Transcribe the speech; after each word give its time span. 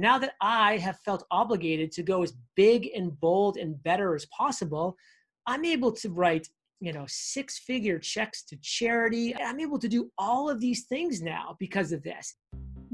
now 0.00 0.18
that 0.18 0.34
I 0.40 0.78
have 0.78 0.98
felt 1.00 1.26
obligated 1.30 1.92
to 1.92 2.02
go 2.02 2.22
as 2.22 2.32
big 2.56 2.90
and 2.96 3.18
bold 3.20 3.56
and 3.56 3.80
better 3.82 4.14
as 4.14 4.26
possible, 4.26 4.96
I'm 5.46 5.64
able 5.64 5.92
to 5.92 6.08
write, 6.10 6.48
you 6.80 6.92
know, 6.92 7.04
six 7.08 7.58
figure 7.58 7.98
checks 7.98 8.42
to 8.44 8.56
charity. 8.62 9.34
I'm 9.36 9.60
able 9.60 9.78
to 9.78 9.88
do 9.88 10.10
all 10.16 10.48
of 10.48 10.60
these 10.60 10.84
things 10.84 11.20
now 11.20 11.56
because 11.58 11.92
of 11.92 12.02
this. 12.02 12.34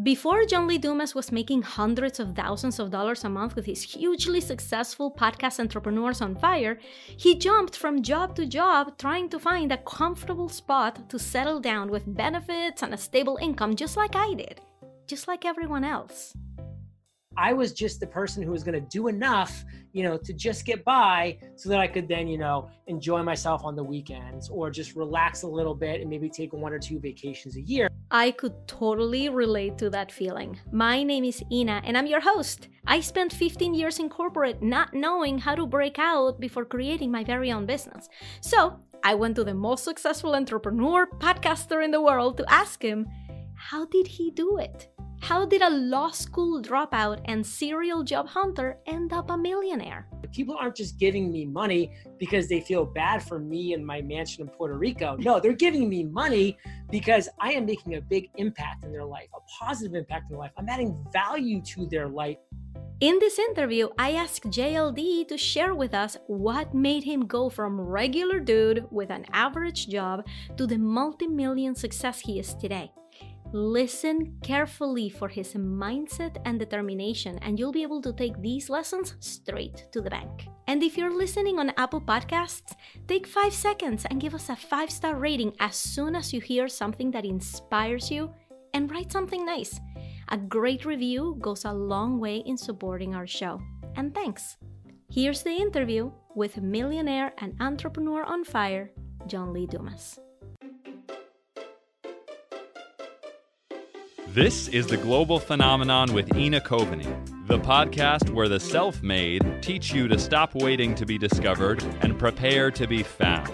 Before 0.03 0.45
John 0.45 0.67
Lee 0.67 0.77
Dumas 0.77 1.15
was 1.15 1.33
making 1.33 1.63
hundreds 1.63 2.21
of 2.21 2.37
thousands 2.37 2.79
of 2.79 2.91
dollars 2.91 3.25
a 3.25 3.31
month 3.31 3.57
with 3.57 3.65
his 3.65 3.83
hugely 3.83 4.43
successful 4.43 5.11
podcast 5.11 5.59
Entrepreneurs 5.59 6.21
on 6.21 6.37
Fire, 6.37 6.79
he 7.17 7.35
jumped 7.35 7.77
from 7.77 8.03
job 8.03 8.37
to 8.37 8.45
job 8.45 8.99
trying 8.99 9.31
to 9.31 9.39
find 9.39 9.73
a 9.73 9.79
comfortable 9.79 10.51
spot 10.51 11.09
to 11.09 11.19
settle 11.19 11.61
down 11.61 11.91
with 11.91 12.15
benefits 12.15 12.83
and 12.83 12.93
a 12.93 12.99
stable 12.99 13.39
income, 13.41 13.75
just 13.75 13.97
like 13.97 14.15
I 14.15 14.35
did, 14.35 14.61
just 15.07 15.29
like 15.29 15.47
everyone 15.47 15.83
else. 15.85 16.35
I 17.39 17.53
was 17.53 17.73
just 17.73 18.01
the 18.01 18.07
person 18.07 18.43
who 18.43 18.51
was 18.51 18.63
going 18.65 18.75
to 18.75 18.89
do 18.89 19.09
enough, 19.09 19.65
you 19.93 20.03
know, 20.03 20.17
to 20.17 20.33
just 20.33 20.65
get 20.65 20.85
by 20.85 21.39
so 21.57 21.69
that 21.69 21.81
I 21.81 21.87
could 21.87 22.09
then, 22.09 22.29
you 22.29 22.39
know, 22.39 22.71
enjoy 22.87 23.23
myself 23.23 23.63
on 23.65 23.77
the 23.77 23.85
weekends 23.85 24.49
or 24.49 24.71
just 24.71 24.97
relax 24.97 25.43
a 25.43 25.49
little 25.49 25.75
bit 25.75 26.01
and 26.01 26.09
maybe 26.09 26.31
take 26.31 26.53
one 26.53 26.73
or 26.73 26.79
two 26.79 26.99
vacations 26.99 27.57
a 27.57 27.61
year. 27.61 27.89
I 28.11 28.31
could 28.31 28.55
totally 28.67 29.29
relate 29.29 29.77
to 29.79 29.91
that 29.91 30.11
feeling. 30.11 30.59
My 30.73 31.03
name 31.03 31.25
is 31.25 31.43
Ina 31.53 31.83
and 31.85 31.99
I'm 31.99 32.07
your 32.07 32.21
host. 32.21 32.69
I 32.87 33.01
spent 33.01 33.33
15 33.33 33.75
years 33.75 33.99
in 33.99 34.09
corporate 34.09 34.63
not 34.63 34.95
knowing 34.95 35.39
how 35.39 35.55
to 35.55 35.67
break 35.67 35.99
out 35.99 36.41
before 36.41 36.65
creating 36.65 37.11
my 37.11 37.25
very 37.25 37.53
own 37.53 37.67
business. 37.67 38.09
So 38.41 38.79
I 39.05 39.15
went 39.15 39.37
to 39.37 39.45
the 39.45 39.55
most 39.55 39.85
successful 39.85 40.35
entrepreneur 40.35 41.07
podcaster 41.19 41.85
in 41.85 41.91
the 41.91 42.01
world 42.01 42.39
to 42.39 42.53
ask 42.53 42.83
him, 42.83 43.07
how 43.55 43.85
did 43.87 44.07
he 44.07 44.31
do 44.31 44.59
it? 44.59 44.89
How 45.21 45.45
did 45.45 45.63
a 45.63 45.71
law 45.71 46.11
school 46.11 46.63
dropout 46.63 47.21
and 47.25 47.45
serial 47.45 48.05
job 48.05 48.29
hunter 48.29 48.79
end 48.87 49.13
up 49.13 49.31
a 49.31 49.37
millionaire? 49.37 50.07
People 50.33 50.57
aren't 50.59 50.77
just 50.77 50.99
giving 50.99 51.33
me 51.33 51.45
money 51.45 51.93
because 52.19 52.49
they 52.49 52.61
feel 52.61 52.85
bad 52.85 53.23
for 53.23 53.39
me 53.39 53.73
and 53.73 53.85
my 53.85 54.03
mansion 54.03 54.43
in 54.43 54.49
Puerto 54.49 54.77
Rico. 54.77 55.17
No, 55.19 55.41
they're 55.43 55.53
giving 55.53 55.89
me 55.89 56.05
money 56.05 56.57
because 56.91 57.29
I 57.41 57.53
am 57.53 57.67
making 57.67 57.95
a 57.95 58.01
big 58.01 58.31
impact 58.37 58.85
in 58.85 58.93
their 58.93 59.05
life, 59.05 59.29
a 59.35 59.41
positive 59.65 59.95
impact 59.95 60.25
in 60.25 60.37
their 60.37 60.41
life. 60.41 60.53
I'm 60.57 60.69
adding 60.69 60.97
value 61.13 61.61
to 61.63 61.87
their 61.87 62.09
life. 62.09 62.37
In 63.01 63.19
this 63.19 63.39
interview, 63.39 63.89
I 63.99 64.13
asked 64.13 64.45
JLD 64.45 65.29
to 65.29 65.37
share 65.37 65.75
with 65.75 65.93
us 65.93 66.17
what 66.29 66.73
made 66.73 67.05
him 67.05 67.27
go 67.27 67.51
from 67.51 67.79
regular 67.79 68.41
dude 68.41 68.87
with 68.91 69.11
an 69.11 69.27
average 69.33 69.89
job 69.89 70.25
to 70.57 70.67
the 70.67 70.79
multi-million 70.79 71.75
success 71.75 72.21
he 72.21 72.39
is 72.39 72.55
today. 72.55 72.91
Listen 73.53 74.37
carefully 74.43 75.09
for 75.09 75.29
his 75.29 75.55
mindset 75.55 76.37
and 76.45 76.59
determination, 76.59 77.39
and 77.43 77.59
you'll 77.59 77.73
be 77.73 77.83
able 77.83 78.03
to 78.03 78.13
take 78.13 78.41
these 78.41 78.69
lessons 78.69 79.15
straight 79.21 79.87
to 79.93 80.01
the 80.01 80.11
bank. 80.11 80.49
And 80.67 80.83
if 80.83 80.99
you're 80.99 81.17
listening 81.17 81.59
on 81.59 81.73
Apple 81.77 82.01
Podcasts, 82.01 82.75
take 83.07 83.27
five 83.27 83.55
seconds 83.55 84.05
and 84.11 84.21
give 84.21 84.35
us 84.35 84.49
a 84.49 84.57
five 84.57 84.91
star 84.91 85.15
rating 85.15 85.55
as 85.61 85.77
soon 85.77 86.17
as 86.17 86.33
you 86.33 86.41
hear 86.41 86.69
something 86.69 87.11
that 87.13 87.25
inspires 87.25 88.11
you 88.11 88.33
and 88.75 88.91
write 88.91 89.13
something 89.13 89.47
nice. 89.47 89.81
A 90.29 90.37
great 90.37 90.85
review 90.85 91.37
goes 91.41 91.65
a 91.65 91.73
long 91.73 92.19
way 92.19 92.39
in 92.39 92.57
supporting 92.57 93.15
our 93.15 93.27
show. 93.27 93.61
And 93.95 94.13
thanks. 94.13 94.57
Here's 95.09 95.43
the 95.43 95.55
interview 95.55 96.11
with 96.35 96.61
millionaire 96.61 97.33
and 97.39 97.55
entrepreneur 97.61 98.25
on 98.25 98.45
fire, 98.45 98.91
John 99.29 99.53
Lee 99.53 99.67
Dumas. 99.67 100.19
This 104.29 104.69
is 104.69 104.87
The 104.87 104.97
Global 104.99 105.39
Phenomenon 105.39 106.13
with 106.13 106.37
Ina 106.37 106.61
Coveney, 106.61 107.07
the 107.47 107.59
podcast 107.59 108.29
where 108.31 108.49
the 108.49 108.61
self 108.61 109.03
made 109.03 109.63
teach 109.63 109.95
you 109.95 110.09
to 110.09 110.19
stop 110.19 110.55
waiting 110.55 110.95
to 110.97 111.07
be 111.07 111.17
discovered 111.17 111.83
and 112.03 112.19
prepare 112.19 112.71
to 112.73 112.87
be 112.87 113.03
found. 113.03 113.51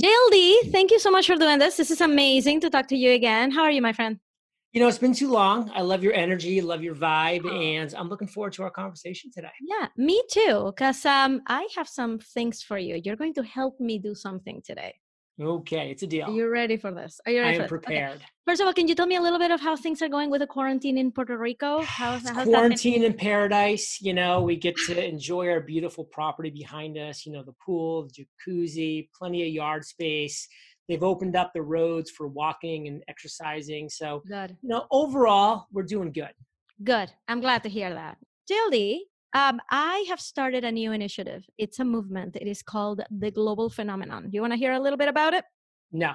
JLD, 0.00 0.70
thank 0.70 0.90
you 0.90 1.00
so 1.00 1.10
much 1.10 1.26
for 1.26 1.36
doing 1.36 1.58
this. 1.58 1.76
This 1.76 1.90
is 1.90 2.00
amazing 2.00 2.60
to 2.60 2.70
talk 2.70 2.86
to 2.88 2.96
you 2.96 3.12
again. 3.12 3.50
How 3.50 3.62
are 3.62 3.70
you, 3.70 3.82
my 3.82 3.92
friend? 3.92 4.20
You 4.72 4.80
know, 4.80 4.88
it's 4.88 4.98
been 4.98 5.14
too 5.14 5.30
long. 5.30 5.72
I 5.74 5.80
love 5.80 6.04
your 6.04 6.12
energy, 6.12 6.60
love 6.60 6.82
your 6.82 6.94
vibe, 6.94 7.50
and 7.50 7.92
I'm 7.94 8.10
looking 8.10 8.28
forward 8.28 8.52
to 8.52 8.62
our 8.62 8.70
conversation 8.70 9.30
today. 9.32 9.48
Yeah, 9.62 9.88
me 9.96 10.22
too. 10.30 10.72
Because 10.76 11.04
um, 11.06 11.40
I 11.46 11.66
have 11.74 11.88
some 11.88 12.18
things 12.18 12.62
for 12.62 12.76
you. 12.76 13.00
You're 13.02 13.16
going 13.16 13.34
to 13.34 13.42
help 13.42 13.80
me 13.80 13.98
do 13.98 14.14
something 14.14 14.60
today. 14.64 14.94
Okay, 15.40 15.90
it's 15.90 16.02
a 16.02 16.06
deal. 16.06 16.28
Are 16.28 16.32
you 16.32 16.48
ready 16.48 16.78
for 16.78 16.90
this? 16.90 17.20
Are 17.26 17.32
you 17.32 17.42
ready? 17.42 17.58
I 17.58 17.62
am 17.62 17.68
prepared. 17.68 18.16
Okay. 18.16 18.24
First 18.46 18.62
of 18.62 18.66
all, 18.66 18.72
can 18.72 18.88
you 18.88 18.94
tell 18.94 19.06
me 19.06 19.16
a 19.16 19.20
little 19.20 19.38
bit 19.38 19.50
of 19.50 19.60
how 19.60 19.76
things 19.76 20.00
are 20.00 20.08
going 20.08 20.30
with 20.30 20.40
the 20.40 20.46
quarantine 20.46 20.96
in 20.96 21.12
Puerto 21.12 21.36
Rico? 21.36 21.82
How's, 21.82 22.26
how's 22.26 22.46
quarantine 22.46 23.02
in 23.02 23.12
paradise? 23.12 23.98
You 24.00 24.14
know, 24.14 24.40
we 24.40 24.56
get 24.56 24.76
to 24.86 25.04
enjoy 25.04 25.48
our 25.50 25.60
beautiful 25.60 26.04
property 26.04 26.48
behind 26.48 26.96
us. 26.96 27.26
You 27.26 27.32
know, 27.32 27.42
the 27.42 27.54
pool, 27.64 28.08
the 28.08 28.24
jacuzzi, 28.48 29.08
plenty 29.18 29.42
of 29.46 29.52
yard 29.52 29.84
space. 29.84 30.48
They've 30.88 31.02
opened 31.02 31.36
up 31.36 31.52
the 31.52 31.62
roads 31.62 32.10
for 32.10 32.28
walking 32.28 32.88
and 32.88 33.02
exercising. 33.08 33.90
So, 33.90 34.22
good. 34.26 34.56
you 34.62 34.70
know, 34.70 34.86
overall, 34.90 35.66
we're 35.70 35.82
doing 35.82 36.12
good. 36.12 36.32
Good. 36.82 37.10
I'm 37.28 37.40
glad 37.40 37.62
to 37.64 37.68
hear 37.68 37.92
that. 37.92 38.16
JLD, 38.50 39.00
um, 39.36 39.60
I 39.70 40.04
have 40.08 40.20
started 40.20 40.64
a 40.64 40.72
new 40.72 40.92
initiative. 40.92 41.44
It's 41.58 41.78
a 41.78 41.84
movement. 41.84 42.36
It 42.36 42.48
is 42.48 42.62
called 42.62 43.02
the 43.10 43.30
Global 43.30 43.68
Phenomenon. 43.68 44.24
Do 44.24 44.30
you 44.32 44.40
want 44.40 44.54
to 44.54 44.58
hear 44.58 44.72
a 44.72 44.80
little 44.80 44.96
bit 44.96 45.08
about 45.08 45.34
it? 45.34 45.44
No. 45.92 46.14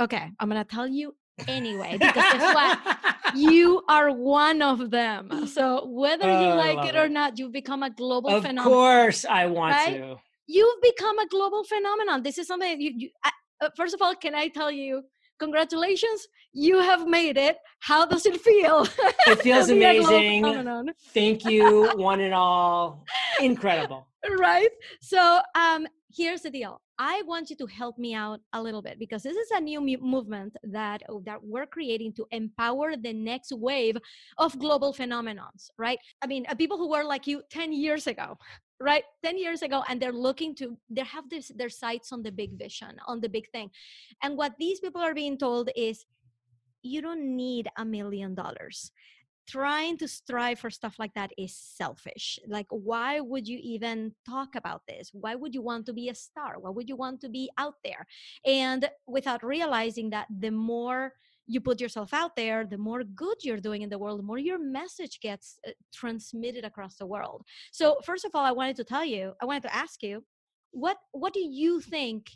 Okay, 0.00 0.30
I'm 0.38 0.48
going 0.48 0.62
to 0.62 0.68
tell 0.68 0.86
you 0.86 1.16
anyway 1.48 1.96
because 1.98 2.14
guess 2.14 2.54
what? 2.54 3.14
you 3.34 3.82
are 3.88 4.10
one 4.12 4.62
of 4.62 4.90
them. 4.90 5.48
So 5.48 5.86
whether 5.86 6.26
you 6.26 6.52
oh, 6.52 6.56
like 6.56 6.88
it 6.88 6.96
or 6.96 7.08
not, 7.08 7.38
you've 7.38 7.52
become 7.52 7.82
a 7.82 7.90
global 7.90 8.30
of 8.30 8.42
phenomenon. 8.42 8.66
Of 8.66 8.72
course, 8.72 9.24
I 9.24 9.46
want 9.46 9.74
right? 9.74 9.96
to. 9.98 10.16
You've 10.46 10.82
become 10.82 11.18
a 11.18 11.26
global 11.26 11.64
phenomenon. 11.64 12.22
This 12.22 12.38
is 12.38 12.46
something 12.46 12.80
you. 12.80 12.92
you 12.96 13.10
I, 13.24 13.30
uh, 13.62 13.70
first 13.76 13.94
of 13.94 14.02
all, 14.02 14.14
can 14.14 14.34
I 14.34 14.48
tell 14.48 14.70
you? 14.70 15.02
Congratulations, 15.38 16.26
you 16.52 16.80
have 16.80 17.06
made 17.06 17.36
it. 17.36 17.58
How 17.80 18.06
does 18.06 18.26
it 18.26 18.40
feel? 18.40 18.86
It 19.26 19.42
feels 19.42 19.68
amazing. 19.70 20.92
Thank 21.12 21.44
you, 21.44 21.90
one 21.96 22.20
and 22.20 22.34
all. 22.34 23.04
Incredible. 23.40 24.06
Right. 24.38 24.70
So 25.00 25.40
um, 25.54 25.86
here's 26.14 26.42
the 26.42 26.50
deal. 26.50 26.80
I 26.98 27.22
want 27.26 27.50
you 27.50 27.56
to 27.56 27.66
help 27.66 27.98
me 27.98 28.14
out 28.14 28.40
a 28.52 28.62
little 28.62 28.80
bit 28.80 28.98
because 28.98 29.22
this 29.22 29.36
is 29.36 29.50
a 29.50 29.60
new 29.60 29.80
movement 30.00 30.56
that 30.62 31.02
oh, 31.08 31.20
that 31.26 31.42
we're 31.42 31.66
creating 31.66 32.12
to 32.14 32.26
empower 32.30 32.96
the 32.96 33.12
next 33.12 33.52
wave 33.52 33.96
of 34.38 34.56
global 34.58 34.94
phenomenons, 34.94 35.70
right? 35.76 35.98
I 36.22 36.26
mean, 36.28 36.46
uh, 36.48 36.54
people 36.54 36.78
who 36.78 36.88
were 36.88 37.02
like 37.02 37.26
you 37.26 37.42
10 37.50 37.72
years 37.72 38.06
ago, 38.06 38.38
right 38.80 39.04
10 39.24 39.38
years 39.38 39.62
ago 39.62 39.82
and 39.88 40.00
they're 40.00 40.12
looking 40.12 40.54
to 40.56 40.76
they 40.90 41.02
have 41.02 41.28
this 41.30 41.52
their 41.56 41.68
sights 41.68 42.12
on 42.12 42.22
the 42.22 42.32
big 42.32 42.58
vision 42.58 42.96
on 43.06 43.20
the 43.20 43.28
big 43.28 43.50
thing. 43.50 43.70
And 44.22 44.36
what 44.36 44.54
these 44.58 44.80
people 44.80 45.00
are 45.00 45.14
being 45.14 45.38
told 45.38 45.70
is 45.76 46.04
you 46.82 47.00
don't 47.00 47.36
need 47.36 47.68
a 47.78 47.84
million 47.84 48.34
dollars. 48.34 48.92
Trying 49.46 49.98
to 49.98 50.08
strive 50.08 50.58
for 50.58 50.70
stuff 50.70 50.96
like 50.98 51.12
that 51.14 51.30
is 51.36 51.54
selfish. 51.54 52.38
Like 52.48 52.66
why 52.70 53.20
would 53.20 53.46
you 53.46 53.58
even 53.62 54.14
talk 54.26 54.54
about 54.54 54.82
this? 54.88 55.10
Why 55.12 55.34
would 55.34 55.54
you 55.54 55.62
want 55.62 55.86
to 55.86 55.92
be 55.92 56.08
a 56.08 56.14
star? 56.14 56.56
Why 56.58 56.70
would 56.70 56.88
you 56.88 56.96
want 56.96 57.20
to 57.20 57.28
be 57.28 57.50
out 57.58 57.74
there? 57.84 58.06
And 58.46 58.88
without 59.06 59.44
realizing 59.44 60.10
that 60.10 60.26
the 60.30 60.50
more 60.50 61.12
you 61.46 61.60
put 61.60 61.80
yourself 61.80 62.12
out 62.12 62.36
there, 62.36 62.64
the 62.64 62.78
more 62.78 63.04
good 63.04 63.36
you're 63.42 63.60
doing 63.60 63.82
in 63.82 63.90
the 63.90 63.98
world, 63.98 64.18
the 64.18 64.24
more 64.24 64.38
your 64.38 64.58
message 64.58 65.20
gets 65.20 65.58
uh, 65.66 65.70
transmitted 65.92 66.64
across 66.64 66.96
the 66.96 67.06
world. 67.06 67.42
So, 67.72 67.98
first 68.04 68.24
of 68.24 68.32
all, 68.34 68.44
I 68.44 68.52
wanted 68.52 68.76
to 68.76 68.84
tell 68.84 69.04
you, 69.04 69.32
I 69.42 69.44
wanted 69.44 69.64
to 69.64 69.74
ask 69.74 70.02
you, 70.02 70.24
what 70.70 70.96
what 71.12 71.32
do 71.32 71.40
you 71.40 71.80
think 71.80 72.30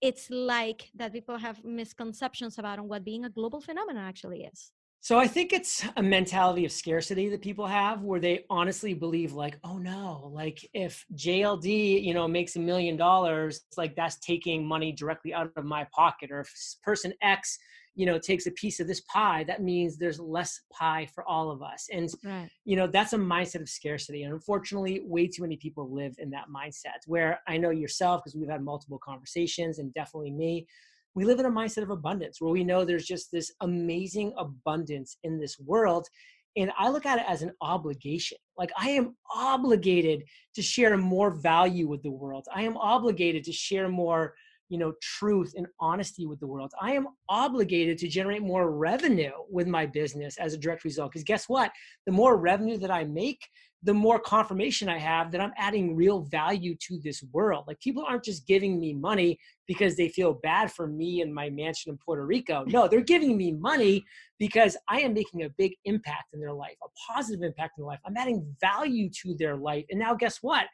it's 0.00 0.28
like 0.30 0.90
that 0.94 1.12
people 1.12 1.38
have 1.38 1.64
misconceptions 1.64 2.58
about 2.58 2.78
on 2.78 2.88
what 2.88 3.04
being 3.04 3.24
a 3.24 3.30
global 3.30 3.60
phenomenon 3.60 4.04
actually 4.04 4.48
is? 4.52 4.72
So 5.00 5.18
I 5.18 5.26
think 5.26 5.52
it's 5.52 5.84
a 5.96 6.02
mentality 6.02 6.64
of 6.64 6.70
scarcity 6.70 7.28
that 7.30 7.42
people 7.42 7.66
have 7.66 8.02
where 8.02 8.20
they 8.20 8.44
honestly 8.48 8.94
believe 8.94 9.32
like, 9.32 9.58
oh 9.64 9.76
no, 9.76 10.30
like 10.32 10.64
if 10.74 11.04
JLD, 11.16 12.04
you 12.04 12.14
know, 12.14 12.28
makes 12.28 12.54
a 12.54 12.60
million 12.60 12.96
dollars, 12.96 13.62
like 13.76 13.96
that's 13.96 14.20
taking 14.20 14.64
money 14.64 14.92
directly 14.92 15.34
out 15.34 15.50
of 15.56 15.64
my 15.64 15.88
pocket. 15.92 16.30
Or 16.30 16.40
if 16.42 16.54
person 16.84 17.12
X 17.20 17.58
you 17.94 18.06
know 18.06 18.18
takes 18.18 18.46
a 18.46 18.50
piece 18.52 18.80
of 18.80 18.86
this 18.86 19.00
pie 19.02 19.44
that 19.44 19.62
means 19.62 19.96
there's 19.96 20.18
less 20.18 20.60
pie 20.72 21.06
for 21.14 21.26
all 21.28 21.50
of 21.50 21.62
us 21.62 21.88
and 21.92 22.10
right. 22.24 22.48
you 22.64 22.76
know 22.76 22.86
that's 22.86 23.12
a 23.12 23.18
mindset 23.18 23.60
of 23.60 23.68
scarcity 23.68 24.22
and 24.22 24.32
unfortunately 24.32 25.02
way 25.04 25.26
too 25.26 25.42
many 25.42 25.56
people 25.56 25.92
live 25.92 26.14
in 26.18 26.30
that 26.30 26.46
mindset 26.54 27.00
where 27.06 27.40
i 27.46 27.56
know 27.56 27.70
yourself 27.70 28.22
because 28.22 28.36
we've 28.36 28.48
had 28.48 28.62
multiple 28.62 29.00
conversations 29.04 29.78
and 29.78 29.92
definitely 29.94 30.30
me 30.30 30.66
we 31.14 31.24
live 31.24 31.38
in 31.38 31.46
a 31.46 31.50
mindset 31.50 31.82
of 31.82 31.90
abundance 31.90 32.40
where 32.40 32.52
we 32.52 32.64
know 32.64 32.84
there's 32.84 33.06
just 33.06 33.30
this 33.30 33.52
amazing 33.60 34.32
abundance 34.38 35.18
in 35.24 35.38
this 35.38 35.58
world 35.58 36.08
and 36.56 36.70
I 36.78 36.90
look 36.90 37.06
at 37.06 37.18
it 37.18 37.24
as 37.26 37.42
an 37.42 37.52
obligation. 37.60 38.38
Like 38.58 38.70
I 38.76 38.90
am 38.90 39.16
obligated 39.34 40.24
to 40.54 40.62
share 40.62 40.96
more 40.96 41.30
value 41.30 41.88
with 41.88 42.02
the 42.02 42.10
world. 42.10 42.46
I 42.54 42.62
am 42.62 42.76
obligated 42.76 43.44
to 43.44 43.52
share 43.52 43.88
more 43.88 44.34
you 44.72 44.78
know 44.78 44.92
truth 45.02 45.52
and 45.56 45.66
honesty 45.80 46.26
with 46.26 46.40
the 46.40 46.46
world 46.46 46.72
i 46.80 46.92
am 46.92 47.06
obligated 47.28 47.98
to 47.98 48.08
generate 48.08 48.42
more 48.42 48.70
revenue 48.70 49.32
with 49.50 49.66
my 49.66 49.84
business 49.84 50.38
as 50.38 50.54
a 50.54 50.58
direct 50.58 50.82
result 50.84 51.12
because 51.12 51.24
guess 51.24 51.48
what 51.48 51.70
the 52.06 52.12
more 52.12 52.36
revenue 52.38 52.78
that 52.78 52.90
i 52.90 53.04
make 53.04 53.48
the 53.84 53.94
more 53.94 54.18
confirmation 54.18 54.88
I 54.88 54.98
have 54.98 55.32
that 55.32 55.40
I'm 55.40 55.52
adding 55.56 55.96
real 55.96 56.20
value 56.20 56.76
to 56.86 57.00
this 57.02 57.24
world. 57.32 57.64
Like 57.66 57.80
people 57.80 58.04
aren't 58.06 58.24
just 58.24 58.46
giving 58.46 58.78
me 58.78 58.92
money 58.92 59.38
because 59.66 59.96
they 59.96 60.08
feel 60.08 60.34
bad 60.34 60.72
for 60.72 60.86
me 60.86 61.20
and 61.20 61.34
my 61.34 61.50
mansion 61.50 61.90
in 61.90 61.98
Puerto 61.98 62.24
Rico. 62.24 62.64
No, 62.72 62.88
they're 62.88 63.00
giving 63.00 63.36
me 63.36 63.52
money 63.52 64.04
because 64.38 64.76
I 64.88 65.00
am 65.00 65.12
making 65.12 65.42
a 65.42 65.50
big 65.58 65.72
impact 65.84 66.32
in 66.32 66.40
their 66.40 66.52
life, 66.52 66.76
a 66.82 67.12
positive 67.12 67.42
impact 67.42 67.76
in 67.76 67.82
their 67.82 67.88
life. 67.88 68.00
I'm 68.06 68.16
adding 68.16 68.56
value 68.60 69.10
to 69.22 69.34
their 69.34 69.56
life. 69.56 69.84
And 69.90 69.98
now 69.98 70.14
guess 70.14 70.38
what? 70.42 70.66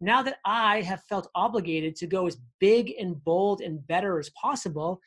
Now 0.00 0.22
that 0.22 0.38
I 0.44 0.82
have 0.82 1.02
felt 1.04 1.30
obligated 1.34 1.96
to 1.96 2.06
go 2.06 2.26
as 2.26 2.36
big 2.60 2.92
and 2.98 3.22
bold 3.24 3.60
and 3.60 3.86
better 3.86 4.18
as 4.18 4.30
possible, 4.30 5.00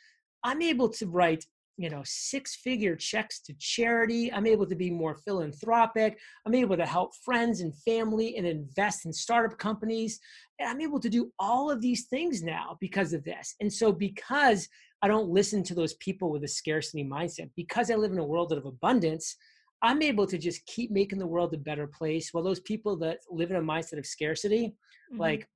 I'm 0.43 0.61
able 0.61 0.89
to 0.89 1.07
write 1.07 1.45
you 1.79 1.89
know 1.89 2.01
six 2.03 2.57
figure 2.57 2.95
checks 2.95 3.39
to 3.39 3.53
charity. 3.57 4.31
I'm 4.31 4.45
able 4.45 4.65
to 4.67 4.75
be 4.75 4.91
more 4.91 5.15
philanthropic. 5.15 6.19
I'm 6.45 6.53
able 6.53 6.75
to 6.75 6.85
help 6.85 7.15
friends 7.23 7.61
and 7.61 7.73
family 7.73 8.35
and 8.35 8.45
invest 8.45 9.05
in 9.05 9.13
startup 9.13 9.57
companies. 9.57 10.19
And 10.59 10.69
i'm 10.69 10.81
able 10.81 10.99
to 10.99 11.09
do 11.09 11.31
all 11.39 11.71
of 11.71 11.81
these 11.81 12.07
things 12.07 12.43
now 12.43 12.77
because 12.81 13.13
of 13.13 13.23
this. 13.23 13.55
And 13.61 13.71
so 13.71 13.93
because 13.93 14.67
i 15.01 15.07
don't 15.07 15.29
listen 15.29 15.63
to 15.63 15.73
those 15.73 15.93
people 15.95 16.29
with 16.29 16.43
a 16.43 16.47
scarcity 16.49 17.05
mindset 17.05 17.49
because 17.55 17.89
i 17.89 17.95
live 17.95 18.11
in 18.11 18.19
a 18.19 18.25
world 18.25 18.51
of 18.51 18.65
abundance 18.65 19.37
i'm 19.81 20.01
able 20.01 20.25
to 20.27 20.37
just 20.37 20.65
keep 20.65 20.91
making 20.91 21.19
the 21.19 21.27
world 21.27 21.53
a 21.53 21.57
better 21.57 21.87
place 21.87 22.33
while 22.33 22.43
those 22.43 22.59
people 22.61 22.97
that 22.97 23.19
live 23.29 23.51
in 23.51 23.57
a 23.57 23.61
mindset 23.61 23.97
of 23.97 24.05
scarcity 24.05 24.67
mm-hmm. 24.67 25.19
like 25.19 25.47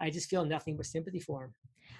i 0.00 0.10
just 0.10 0.28
feel 0.28 0.44
nothing 0.44 0.76
but 0.76 0.86
sympathy 0.86 1.20
for 1.20 1.40
them 1.42 1.54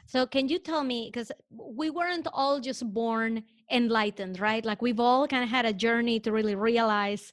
so 0.07 0.27
can 0.27 0.49
you 0.49 0.59
tell 0.59 0.83
me 0.83 1.11
because 1.13 1.31
we 1.51 1.91
weren't 1.91 2.27
all 2.33 2.61
just 2.61 2.85
born 2.93 3.43
enlightened, 3.71 4.41
right? 4.41 4.65
Like 4.65 4.83
we've 4.83 5.01
all 5.01 5.27
kind 5.27 5.45
of 5.45 5.51
had 5.51 5.65
a 5.65 5.73
journey 5.73 6.21
to 6.21 6.33
really 6.33 6.55
realize 6.55 7.33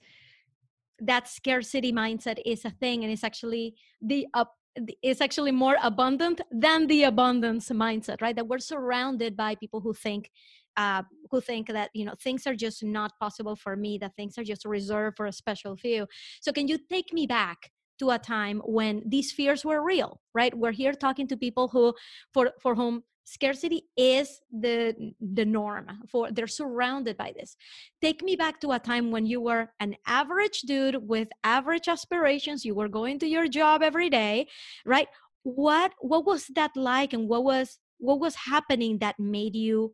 that 0.99 1.27
scarcity 1.27 1.91
mindset 1.91 2.39
is 2.45 2.65
a 2.65 2.69
thing 2.69 3.03
and 3.03 3.11
it's 3.11 3.23
actually 3.23 3.75
the 4.01 4.27
up 4.33 4.53
it's 5.01 5.21
actually 5.21 5.51
more 5.51 5.75
abundant 5.81 6.39
than 6.51 6.85
the 6.85 7.03
abundance 7.03 7.69
mindset 7.69 8.21
right 8.21 8.35
that 8.35 8.47
we're 8.47 8.59
surrounded 8.59 9.35
by 9.35 9.55
people 9.55 9.79
who 9.79 9.93
think 9.93 10.31
uh, 10.77 11.03
who 11.31 11.41
think 11.41 11.67
that 11.67 11.89
you 11.93 12.05
know 12.05 12.13
things 12.21 12.47
are 12.47 12.55
just 12.55 12.83
not 12.83 13.11
possible 13.19 13.55
for 13.55 13.75
me 13.75 13.97
that 13.97 14.15
things 14.15 14.37
are 14.37 14.43
just 14.43 14.65
reserved 14.65 15.17
for 15.17 15.25
a 15.25 15.33
special 15.33 15.75
few. 15.75 16.07
So 16.41 16.51
can 16.51 16.67
you 16.67 16.77
take 16.89 17.11
me 17.13 17.27
back 17.27 17.71
to 17.99 18.11
a 18.11 18.19
time 18.19 18.61
when 18.65 19.01
these 19.05 19.31
fears 19.31 19.65
were 19.65 19.83
real 19.83 20.21
right? 20.33 20.55
We're 20.57 20.71
here 20.71 20.93
talking 20.93 21.27
to 21.27 21.37
people 21.37 21.67
who 21.67 21.93
for 22.33 22.51
for 22.61 22.75
whom 22.75 23.03
scarcity 23.25 23.83
is 23.97 24.39
the 24.51 24.95
the 25.19 25.43
norm 25.43 25.87
for 26.09 26.31
they're 26.31 26.47
surrounded 26.47 27.17
by 27.17 27.33
this. 27.37 27.57
Take 28.01 28.23
me 28.23 28.35
back 28.35 28.61
to 28.61 28.71
a 28.71 28.79
time 28.79 29.11
when 29.11 29.25
you 29.25 29.41
were 29.41 29.69
an 29.79 29.95
average 30.05 30.61
dude 30.61 30.97
with 31.07 31.27
average 31.43 31.87
aspirations. 31.89 32.63
You 32.63 32.75
were 32.75 32.87
going 32.87 33.19
to 33.19 33.27
your 33.27 33.47
job 33.49 33.83
every 33.83 34.09
day 34.09 34.47
right? 34.85 35.07
What 35.43 35.93
what 35.99 36.25
was 36.25 36.47
that 36.55 36.71
like 36.75 37.13
and 37.13 37.27
what 37.27 37.43
was 37.43 37.79
what 37.99 38.19
was 38.19 38.35
happening 38.35 38.99
that 38.99 39.19
made 39.19 39.55
you 39.55 39.93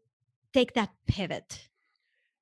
take 0.54 0.74
that 0.74 0.90
pivot 1.08 1.70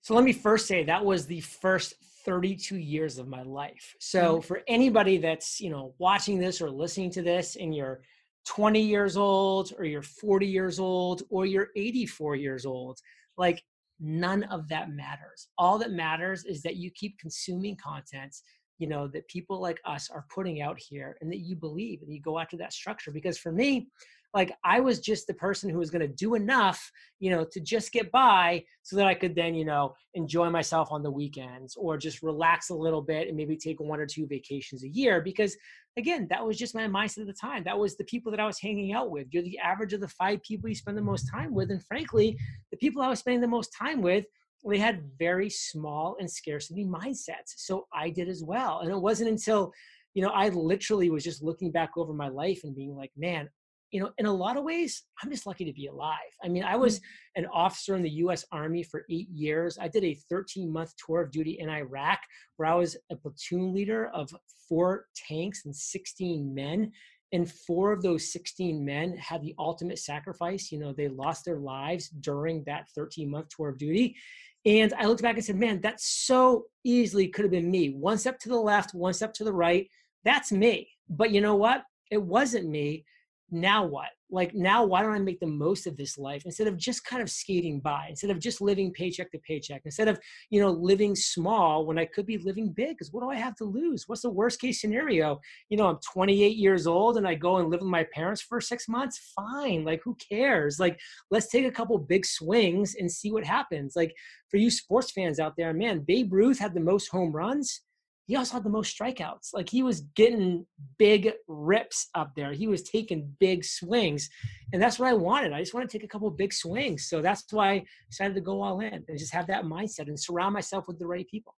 so 0.02 0.16
let 0.16 0.24
me 0.24 0.34
first 0.34 0.68
say 0.68 0.84
that 0.84 1.06
was 1.06 1.28
the 1.28 1.42
first 1.42 1.94
32 2.26 2.78
years 2.78 3.18
of 3.18 3.28
my 3.28 3.44
life. 3.44 3.96
So 4.00 4.38
mm-hmm. 4.38 4.42
for 4.42 4.62
anybody 4.68 5.18
that's, 5.18 5.60
you 5.60 5.70
know, 5.70 5.94
watching 6.00 6.40
this 6.40 6.62
or 6.62 6.70
listening 6.70 7.12
to 7.12 7.22
this 7.22 7.56
and 7.56 7.76
you're 7.76 8.02
20 8.48 8.82
years 8.82 9.18
old 9.18 9.74
or 9.78 9.86
you're 9.86 10.02
40 10.02 10.48
years 10.48 10.80
old 10.80 11.24
or 11.30 11.46
you're 11.46 11.70
84 11.76 12.36
years 12.36 12.66
old, 12.66 13.00
like 13.38 13.62
none 14.00 14.44
of 14.46 14.68
that 14.70 14.90
matters. 14.90 15.48
All 15.58 15.78
that 15.78 15.92
matters 15.92 16.46
is 16.46 16.64
that 16.64 16.78
you 16.78 16.90
keep 16.92 17.20
consuming 17.20 17.78
content, 17.78 18.36
you 18.80 18.88
know, 18.88 19.08
that 19.08 19.28
people 19.28 19.62
like 19.62 19.80
us 19.86 20.10
are 20.10 20.26
putting 20.34 20.62
out 20.62 20.80
here 20.80 21.18
and 21.22 21.32
that 21.32 21.40
you 21.40 21.56
believe 21.56 22.02
and 22.02 22.12
you 22.12 22.20
go 22.20 22.40
after 22.40 22.58
that 22.58 22.74
structure 22.74 23.12
because 23.12 23.38
for 23.38 23.52
me, 23.52 23.90
like 24.34 24.54
I 24.64 24.80
was 24.80 25.00
just 25.00 25.28
the 25.28 25.34
person 25.34 25.70
who 25.70 25.78
was 25.78 25.92
going 25.92 26.02
to 26.02 26.08
do 26.08 26.36
enough, 26.36 26.92
you 27.20 27.32
know, 27.32 27.46
to 27.52 27.60
just 27.60 27.92
get 27.92 28.12
by 28.12 28.64
so 28.84 28.96
that 28.96 29.08
I 29.08 29.14
could 29.14 29.36
then, 29.36 29.56
you 29.56 29.66
know, 29.66 29.94
enjoy 30.14 30.50
myself 30.50 30.90
on 30.92 31.04
the 31.04 31.12
weekends 31.12 31.76
or 31.76 31.98
just 31.98 32.24
relax 32.24 32.70
a 32.70 32.76
little 32.76 33.02
bit 33.02 33.28
and 33.28 33.36
maybe 33.36 33.58
take 33.58 33.80
one 33.80 34.00
or 34.00 34.06
two 34.06 34.28
vacations 34.28 34.84
a 34.84 34.90
year 34.90 35.22
because 35.22 35.56
again, 35.98 36.28
that 36.30 36.46
was 36.46 36.58
just 36.58 36.76
my 36.76 36.88
mindset 36.88 37.22
at 37.22 37.28
the 37.28 37.34
time. 37.34 37.64
That 37.66 37.78
was 37.78 37.98
the 37.98 38.06
people 38.06 38.32
that 38.32 38.40
I 38.40 38.46
was 38.46 38.60
hanging 38.60 38.94
out 38.94 39.12
with. 39.12 39.28
You're 39.32 39.44
the 39.44 39.60
average 39.60 39.94
of 39.94 40.00
the 40.00 40.08
five 40.08 40.42
people 40.44 40.70
you 40.70 40.76
spend 40.76 40.98
the 40.98 41.02
most 41.02 41.30
time 41.30 41.54
with 41.54 41.70
and 41.70 41.84
frankly, 41.86 42.38
the 42.72 42.78
people 42.78 43.02
I 43.02 43.10
was 43.10 43.20
spending 43.20 43.42
the 43.42 43.48
most 43.48 43.74
time 43.78 44.02
with 44.02 44.26
they 44.70 44.78
had 44.78 45.10
very 45.18 45.50
small 45.50 46.18
and 46.20 46.30
scarcity 46.30 46.86
mindsets. 46.86 47.56
So 47.58 47.88
I 47.92 48.12
did 48.12 48.30
as 48.30 48.44
well. 48.44 48.82
And 48.82 48.92
it 48.92 48.98
wasn't 48.98 49.32
until 49.32 49.74
you 50.14 50.22
know, 50.22 50.30
I 50.30 50.50
literally 50.50 51.10
was 51.10 51.24
just 51.24 51.42
looking 51.42 51.72
back 51.72 51.92
over 51.96 52.14
my 52.14 52.28
life 52.28 52.62
and 52.64 52.76
being 52.76 52.96
like, 52.96 53.12
man, 53.16 53.50
you 53.92 54.00
know, 54.00 54.12
in 54.18 54.26
a 54.26 54.34
lot 54.34 54.58
of 54.58 54.64
ways, 54.64 55.04
I'm 55.22 55.30
just 55.30 55.46
lucky 55.46 55.66
to 55.66 55.74
be 55.74 55.88
alive. 55.88 56.18
I 56.44 56.48
mean, 56.48 56.64
I 56.64 56.78
was 56.78 57.00
mm-hmm. 57.00 57.44
an 57.44 57.50
officer 57.54 57.96
in 57.96 58.04
the 58.04 58.10
US 58.10 58.46
Army 58.52 58.84
for 58.84 59.06
eight 59.10 59.30
years. 59.30 59.78
I 59.80 59.90
did 59.90 60.04
a 60.04 60.18
13 60.30 60.72
month 60.72 60.94
tour 60.96 61.22
of 61.22 61.32
duty 61.32 61.58
in 61.60 61.70
Iraq 61.70 62.20
where 62.56 62.70
I 62.70 62.76
was 62.76 62.98
a 63.12 63.16
platoon 63.16 63.74
leader 63.74 64.10
of 64.14 64.34
four 64.68 65.06
tanks 65.28 65.66
and 65.66 65.76
16 65.76 66.54
men. 66.54 66.92
And 67.34 67.50
four 67.50 67.94
of 67.94 68.02
those 68.02 68.34
16 68.34 68.84
men 68.84 69.16
had 69.16 69.42
the 69.42 69.56
ultimate 69.58 70.00
sacrifice. 70.00 70.70
You 70.70 70.80
know, 70.80 70.92
they 70.92 71.08
lost 71.08 71.46
their 71.46 71.60
lives 71.60 72.10
during 72.10 72.64
that 72.66 72.90
13 72.94 73.30
month 73.30 73.50
tour 73.56 73.70
of 73.70 73.78
duty. 73.78 74.18
And 74.66 74.94
I 74.94 75.06
looked 75.06 75.22
back 75.22 75.36
and 75.36 75.44
said, 75.44 75.56
man, 75.56 75.82
that 75.82 76.00
so 76.00 76.66
easily 76.84 77.28
could 77.28 77.46
have 77.46 77.52
been 77.52 77.72
me. 77.72 77.90
One 77.90 78.18
step 78.18 78.38
to 78.40 78.50
the 78.50 78.60
left, 78.60 78.94
one 78.94 79.14
step 79.14 79.34
to 79.36 79.44
the 79.44 79.54
right. 79.54 79.88
That's 80.24 80.52
me. 80.52 80.90
But 81.10 81.32
you 81.32 81.42
know 81.42 81.56
what? 81.56 81.84
It 82.12 82.22
wasn't 82.22 82.70
me 82.70 83.06
now 83.52 83.86
what? 83.86 84.10
Like 84.34 84.56
now, 84.56 84.86
why 84.86 85.02
don't 85.02 85.14
I 85.14 85.20
make 85.20 85.42
the 85.42 85.46
most 85.46 85.86
of 85.86 85.98
this 85.98 86.18
life 86.18 86.44
instead 86.46 86.68
of 86.68 86.78
just 86.78 87.04
kind 87.04 87.22
of 87.22 87.30
skating 87.30 87.82
by, 87.82 88.08
instead 88.10 88.30
of 88.30 88.40
just 88.40 88.62
living 88.62 88.94
paycheck 88.94 89.30
to 89.32 89.40
paycheck, 89.40 89.82
instead 89.84 90.08
of 90.08 90.18
you 90.50 90.62
know 90.62 90.72
living 90.72 91.16
small 91.16 91.86
when 91.86 92.00
I 92.00 92.06
could 92.06 92.26
be 92.26 92.38
living 92.38 92.72
big? 92.72 92.98
Because 92.98 93.12
what 93.12 93.22
do 93.22 93.30
I 93.30 93.36
have 93.36 93.56
to 93.58 93.66
lose? 93.66 94.08
What's 94.08 94.22
the 94.22 94.30
worst 94.30 94.62
case 94.62 94.80
scenario? 94.80 95.42
You 95.70 95.78
know, 95.78 95.88
I'm 95.88 96.00
28 96.14 96.56
years 96.56 96.88
old 96.88 97.18
and 97.18 97.28
I 97.28 97.36
go 97.36 97.58
and 97.58 97.70
live 97.70 97.82
with 97.82 97.90
my 97.90 98.06
parents 98.14 98.42
for 98.42 98.62
six 98.62 98.88
months. 98.88 99.34
Fine, 99.36 99.84
like 99.84 100.02
who 100.04 100.16
cares? 100.16 100.80
Like 100.80 100.98
let's 101.30 101.50
take 101.50 101.66
a 101.66 101.72
couple 101.72 101.98
big 101.98 102.26
swings 102.26 102.96
and 102.96 103.12
see 103.12 103.32
what 103.32 103.44
happens. 103.44 103.98
Like 103.98 104.16
for 104.50 104.58
you 104.58 104.72
sports 104.72 105.12
fans 105.12 105.40
out 105.40 105.56
there, 105.58 105.74
man, 105.74 106.00
Babe 106.00 106.32
Ruth 106.32 106.58
had 106.58 106.74
the 106.74 106.80
most 106.80 107.08
home 107.08 107.34
runs 107.34 107.82
he 108.28 108.36
also 108.36 108.54
had 108.54 108.64
the 108.64 108.70
most 108.70 108.98
strikeouts. 108.98 109.54
Like 109.54 109.70
he 109.70 109.84
was 109.84 110.02
getting 110.16 110.66
big 110.98 111.34
rips 111.48 112.08
up 112.16 112.32
there. 112.36 112.54
He 112.54 112.68
was 112.68 112.84
taking 112.84 113.36
big 113.40 113.66
swings. 113.66 114.30
And 114.72 114.82
that's 114.82 115.00
what 115.00 115.10
I 115.10 115.14
wanted. 115.14 115.54
I 115.54 115.60
just 115.60 115.74
want 115.74 115.90
to 115.90 115.98
take 115.98 116.06
a 116.06 116.08
couple 116.08 116.30
big 116.32 116.54
swings. 116.54 117.10
So 117.10 117.22
that's 117.22 117.46
why 117.52 117.72
I 117.72 117.86
decided 118.10 118.36
to 118.36 118.42
go 118.42 118.62
all 118.62 118.80
in 118.80 118.94
and 118.94 119.20
just 119.20 119.34
have 119.34 119.48
that 119.48 119.66
mindset 119.66 120.08
and 120.08 120.20
surround 120.20 120.54
myself 120.54 120.88
with 120.88 121.00
the 121.00 121.08
right 121.08 121.28
people. 121.28 121.56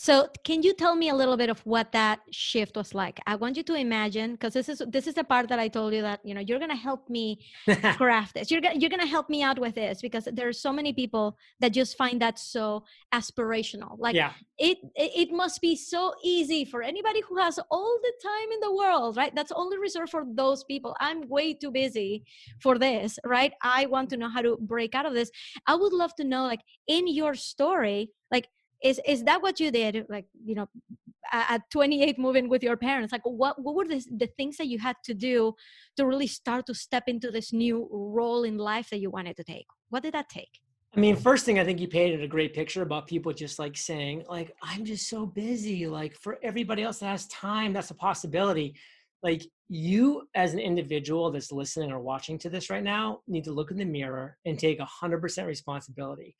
So, 0.00 0.28
can 0.44 0.62
you 0.62 0.74
tell 0.74 0.94
me 0.94 1.08
a 1.08 1.14
little 1.14 1.36
bit 1.36 1.50
of 1.50 1.58
what 1.66 1.90
that 1.90 2.20
shift 2.30 2.76
was 2.76 2.94
like? 2.94 3.18
I 3.26 3.34
want 3.34 3.56
you 3.56 3.64
to 3.64 3.74
imagine 3.74 4.30
because 4.30 4.54
this 4.54 4.68
is 4.68 4.80
this 4.86 5.08
is 5.08 5.14
the 5.14 5.24
part 5.24 5.48
that 5.48 5.58
I 5.58 5.66
told 5.66 5.92
you 5.92 6.02
that 6.02 6.20
you 6.22 6.34
know 6.34 6.40
you're 6.40 6.60
gonna 6.60 6.76
help 6.76 7.10
me 7.10 7.40
craft 7.96 8.34
this. 8.34 8.48
You're 8.48 8.60
gonna 8.60 8.78
you're 8.78 8.90
gonna 8.90 9.06
help 9.06 9.28
me 9.28 9.42
out 9.42 9.58
with 9.58 9.74
this 9.74 10.00
because 10.00 10.28
there 10.32 10.46
are 10.46 10.52
so 10.52 10.72
many 10.72 10.92
people 10.92 11.36
that 11.58 11.70
just 11.70 11.96
find 11.96 12.22
that 12.22 12.38
so 12.38 12.84
aspirational. 13.12 13.98
Like 13.98 14.14
yeah. 14.14 14.34
it, 14.56 14.78
it 14.94 15.30
it 15.30 15.30
must 15.32 15.60
be 15.60 15.74
so 15.74 16.14
easy 16.22 16.64
for 16.64 16.80
anybody 16.80 17.20
who 17.28 17.36
has 17.36 17.58
all 17.68 17.98
the 18.00 18.12
time 18.22 18.52
in 18.52 18.60
the 18.60 18.74
world, 18.76 19.16
right? 19.16 19.34
That's 19.34 19.50
only 19.50 19.78
reserved 19.78 20.12
for 20.12 20.24
those 20.32 20.62
people. 20.62 20.94
I'm 21.00 21.28
way 21.28 21.54
too 21.54 21.72
busy 21.72 22.22
for 22.60 22.78
this, 22.78 23.18
right? 23.24 23.52
I 23.62 23.86
want 23.86 24.10
to 24.10 24.16
know 24.16 24.28
how 24.28 24.42
to 24.42 24.58
break 24.60 24.94
out 24.94 25.06
of 25.06 25.14
this. 25.14 25.32
I 25.66 25.74
would 25.74 25.92
love 25.92 26.14
to 26.18 26.24
know, 26.24 26.44
like 26.44 26.60
in 26.86 27.08
your 27.08 27.34
story, 27.34 28.12
like 28.30 28.46
is 28.82 29.00
is 29.06 29.24
that 29.24 29.42
what 29.42 29.58
you 29.60 29.70
did 29.70 30.06
like 30.08 30.26
you 30.44 30.54
know 30.54 30.68
at 31.32 31.62
28 31.70 32.18
moving 32.18 32.48
with 32.48 32.62
your 32.62 32.76
parents 32.76 33.12
like 33.12 33.22
what 33.24 33.60
what 33.62 33.74
were 33.74 33.86
the, 33.86 34.02
the 34.16 34.28
things 34.38 34.56
that 34.56 34.66
you 34.66 34.78
had 34.78 34.96
to 35.04 35.14
do 35.14 35.54
to 35.96 36.06
really 36.06 36.26
start 36.26 36.66
to 36.66 36.74
step 36.74 37.04
into 37.06 37.30
this 37.30 37.52
new 37.52 37.88
role 37.90 38.44
in 38.44 38.56
life 38.56 38.88
that 38.90 38.98
you 38.98 39.10
wanted 39.10 39.36
to 39.36 39.44
take 39.44 39.66
what 39.90 40.02
did 40.02 40.14
that 40.14 40.28
take 40.28 40.60
I 40.96 41.00
mean, 41.00 41.16
first 41.16 41.44
thing 41.44 41.58
I 41.58 41.64
think 41.64 41.80
you 41.80 41.86
painted 41.86 42.22
a 42.22 42.26
great 42.26 42.54
picture 42.54 42.80
about 42.80 43.06
people 43.06 43.30
just 43.34 43.58
like 43.58 43.76
saying, 43.76 44.24
like, 44.26 44.54
I'm 44.62 44.86
just 44.86 45.10
so 45.10 45.26
busy. 45.26 45.86
Like, 45.86 46.14
for 46.14 46.38
everybody 46.42 46.82
else 46.82 47.00
that 47.00 47.08
has 47.08 47.26
time, 47.26 47.74
that's 47.74 47.90
a 47.90 47.94
possibility. 47.94 48.74
Like, 49.22 49.42
you 49.68 50.26
as 50.34 50.54
an 50.54 50.58
individual 50.58 51.30
that's 51.30 51.52
listening 51.52 51.92
or 51.92 52.00
watching 52.00 52.38
to 52.38 52.48
this 52.48 52.70
right 52.70 52.82
now 52.82 53.20
need 53.28 53.44
to 53.44 53.52
look 53.52 53.70
in 53.70 53.76
the 53.76 53.84
mirror 53.84 54.38
and 54.46 54.58
take 54.58 54.80
100% 54.80 55.46
responsibility 55.46 56.34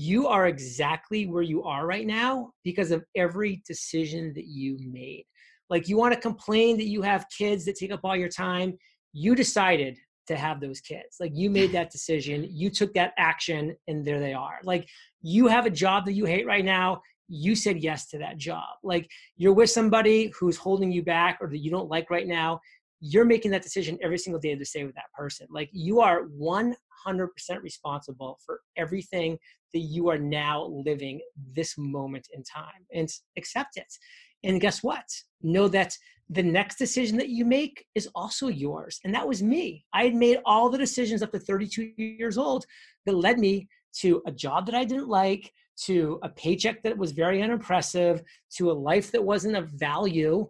you 0.00 0.26
are 0.26 0.46
exactly 0.46 1.26
where 1.26 1.42
you 1.42 1.62
are 1.62 1.86
right 1.86 2.06
now 2.06 2.50
because 2.64 2.90
of 2.90 3.04
every 3.16 3.62
decision 3.66 4.32
that 4.34 4.46
you 4.46 4.78
made. 4.90 5.24
Like 5.68 5.88
you 5.88 5.98
want 5.98 6.14
to 6.14 6.20
complain 6.20 6.78
that 6.78 6.88
you 6.88 7.02
have 7.02 7.26
kids 7.36 7.66
that 7.66 7.76
take 7.76 7.92
up 7.92 8.00
all 8.02 8.16
your 8.16 8.30
time. 8.30 8.78
You 9.12 9.34
decided 9.34 9.98
to 10.26 10.36
have 10.36 10.58
those 10.58 10.80
kids. 10.80 11.18
Like 11.20 11.32
you 11.34 11.50
made 11.50 11.72
that 11.72 11.90
decision, 11.90 12.46
you 12.48 12.70
took 12.70 12.94
that 12.94 13.12
action, 13.18 13.76
and 13.88 14.02
there 14.02 14.20
they 14.20 14.32
are. 14.32 14.60
Like 14.64 14.88
you 15.20 15.48
have 15.48 15.66
a 15.66 15.70
job 15.70 16.06
that 16.06 16.14
you 16.14 16.24
hate 16.24 16.46
right 16.46 16.64
now. 16.64 17.02
You 17.28 17.54
said 17.54 17.82
yes 17.82 18.06
to 18.08 18.18
that 18.18 18.38
job. 18.38 18.70
Like 18.82 19.06
you're 19.36 19.52
with 19.52 19.68
somebody 19.68 20.32
who's 20.38 20.56
holding 20.56 20.90
you 20.90 21.02
back 21.02 21.36
or 21.42 21.48
that 21.48 21.58
you 21.58 21.70
don't 21.70 21.90
like 21.90 22.08
right 22.08 22.26
now. 22.26 22.60
You're 23.00 23.26
making 23.26 23.50
that 23.50 23.62
decision 23.62 23.98
every 24.02 24.18
single 24.18 24.40
day 24.40 24.54
to 24.54 24.64
stay 24.64 24.84
with 24.84 24.94
that 24.94 25.12
person. 25.14 25.46
Like 25.50 25.68
you 25.72 26.00
are 26.00 26.22
100% 27.06 27.28
responsible 27.62 28.38
for 28.44 28.60
everything 28.76 29.38
that 29.72 29.80
you 29.80 30.08
are 30.08 30.18
now 30.18 30.66
living 30.66 31.20
this 31.54 31.74
moment 31.78 32.26
in 32.32 32.42
time 32.42 32.86
and 32.92 33.08
accept 33.36 33.76
it. 33.76 33.92
And 34.42 34.60
guess 34.60 34.82
what? 34.82 35.04
Know 35.42 35.68
that 35.68 35.96
the 36.28 36.42
next 36.42 36.76
decision 36.76 37.16
that 37.18 37.28
you 37.28 37.44
make 37.44 37.84
is 37.94 38.08
also 38.14 38.48
yours. 38.48 39.00
And 39.04 39.14
that 39.14 39.26
was 39.26 39.42
me. 39.42 39.84
I 39.92 40.04
had 40.04 40.14
made 40.14 40.38
all 40.44 40.70
the 40.70 40.78
decisions 40.78 41.22
up 41.22 41.32
to 41.32 41.40
32 41.40 41.92
years 41.96 42.38
old 42.38 42.64
that 43.04 43.16
led 43.16 43.38
me 43.38 43.68
to 43.98 44.22
a 44.26 44.32
job 44.32 44.66
that 44.66 44.74
I 44.74 44.84
didn't 44.84 45.08
like, 45.08 45.52
to 45.84 46.20
a 46.22 46.28
paycheck 46.28 46.82
that 46.82 46.96
was 46.96 47.12
very 47.12 47.42
unimpressive, 47.42 48.22
to 48.56 48.70
a 48.70 48.72
life 48.72 49.10
that 49.12 49.24
wasn't 49.24 49.56
of 49.56 49.70
value, 49.70 50.48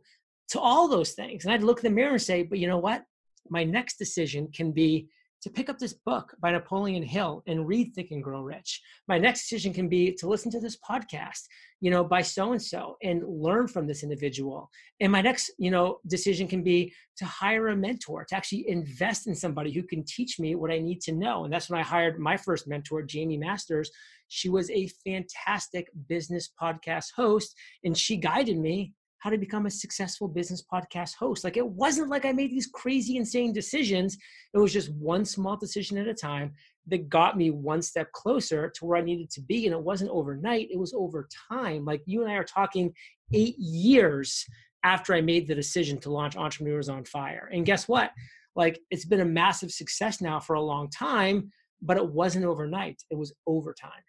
to 0.49 0.61
all 0.61 0.88
those 0.88 1.12
things. 1.12 1.45
And 1.45 1.54
I'd 1.54 1.62
look 1.62 1.78
in 1.78 1.85
the 1.85 1.95
mirror 1.95 2.12
and 2.12 2.23
say, 2.23 2.42
but 2.42 2.59
you 2.59 2.66
know 2.66 2.78
what? 2.78 3.04
My 3.49 3.64
next 3.64 3.97
decision 3.97 4.49
can 4.52 4.73
be 4.73 5.09
to 5.42 5.50
pick 5.50 5.68
up 5.70 5.78
this 5.78 5.94
book 5.94 6.35
by 6.40 6.50
Napoleon 6.50 7.02
Hill 7.02 7.42
and 7.47 7.66
read 7.66 7.94
Think 7.94 8.11
and 8.11 8.23
Grow 8.23 8.42
Rich. 8.42 8.80
My 9.09 9.18
next 9.18 9.42
decision 9.42 9.73
can 9.73 9.88
be 9.88 10.12
to 10.16 10.28
listen 10.28 10.50
to 10.52 10.61
this 10.61 10.76
podcast, 10.78 11.44
you 11.80 11.90
know, 11.90 12.04
by 12.04 12.23
so 12.23 12.52
and 12.52 12.62
so 12.62 12.97
and 13.02 13.23
learn 13.26 13.66
from 13.66 13.87
this 13.87 14.02
individual. 14.02 14.70
And 15.00 15.11
my 15.11 15.23
next, 15.23 15.50
you 15.59 15.70
know, 15.70 15.99
decision 16.06 16.47
can 16.47 16.62
be 16.62 16.92
to 17.16 17.25
hire 17.25 17.68
a 17.68 17.76
mentor, 17.76 18.25
to 18.26 18.37
actually 18.37 18.68
invest 18.68 19.26
in 19.26 19.35
somebody 19.35 19.73
who 19.73 19.82
can 19.82 20.04
teach 20.04 20.38
me 20.38 20.54
what 20.54 20.70
I 20.70 20.78
need 20.78 21.00
to 21.02 21.12
know. 21.12 21.44
And 21.44 21.52
that's 21.52 21.70
when 21.70 21.80
I 21.80 21.85
hired 21.85 22.18
my 22.18 22.37
first 22.37 22.68
mentor, 22.68 23.06
Jaime 23.11 23.38
Masters. 23.38 23.90
She 24.28 24.49
was 24.49 24.70
a 24.70 24.88
fantastic 25.04 25.88
business 26.09 26.50
podcast 26.61 27.09
host 27.16 27.54
and 27.82 27.97
she 27.97 28.16
guided 28.16 28.59
me 28.59 28.92
how 29.21 29.31
to 29.31 29.39
become 29.39 29.67
a 29.67 29.71
successful 29.71 30.29
business 30.29 30.62
podcast 30.62 31.15
host. 31.15 31.45
Like 31.45 31.57
it 31.57 31.67
wasn't 31.67 32.09
like 32.09 32.25
I 32.25 32.33
made 32.33 32.50
these 32.50 32.67
crazy, 32.67 33.17
insane 33.17 33.53
decisions. 33.53 34.17
It 34.55 34.59
was 34.59 34.73
just 34.73 34.93
one 34.95 35.25
small 35.25 35.57
decision 35.57 35.99
at 35.99 36.09
a 36.09 36.15
time 36.15 36.55
that 36.87 37.09
got 37.09 37.37
me 37.37 37.50
one 37.50 37.83
step 37.83 38.11
closer 38.12 38.71
to 38.71 38.85
where 38.85 38.99
I 38.99 39.03
needed 39.03 39.31
to 39.33 39.43
be. 39.43 39.67
And 39.67 39.75
it 39.75 39.83
wasn't 39.83 40.11
overnight, 40.11 40.69
it 40.71 40.79
was 40.79 40.95
over 40.95 41.29
time. 41.50 41.85
Like 41.85 42.03
you 42.07 42.23
and 42.23 42.31
I 42.31 42.35
are 42.35 42.45
talking 42.45 42.93
eight 43.33 43.57
years 43.59 44.45
after 44.83 45.15
I 45.15 45.21
made 45.21 45.47
the 45.47 45.55
decision 45.55 45.99
to 45.99 46.11
launch 46.11 46.37
Entrepreneurs 46.37 46.89
on 46.89 47.05
Fire. 47.05 47.50
And 47.53 47.67
guess 47.67 47.87
what? 47.87 48.11
Like 48.57 48.81
it's 48.91 49.05
been 49.05 49.21
a 49.21 49.27
massive 49.27 49.71
success 49.71 50.23
now 50.23 50.41
for 50.41 50.55
a 50.55 50.62
long 50.62 50.89
time, 50.89 51.53
but 51.83 51.99
it 51.99 52.07
wasn't 52.07 52.47
overnight, 52.47 53.03
it 53.11 53.17
was 53.17 53.35
over 53.47 53.75
time. 53.75 54.03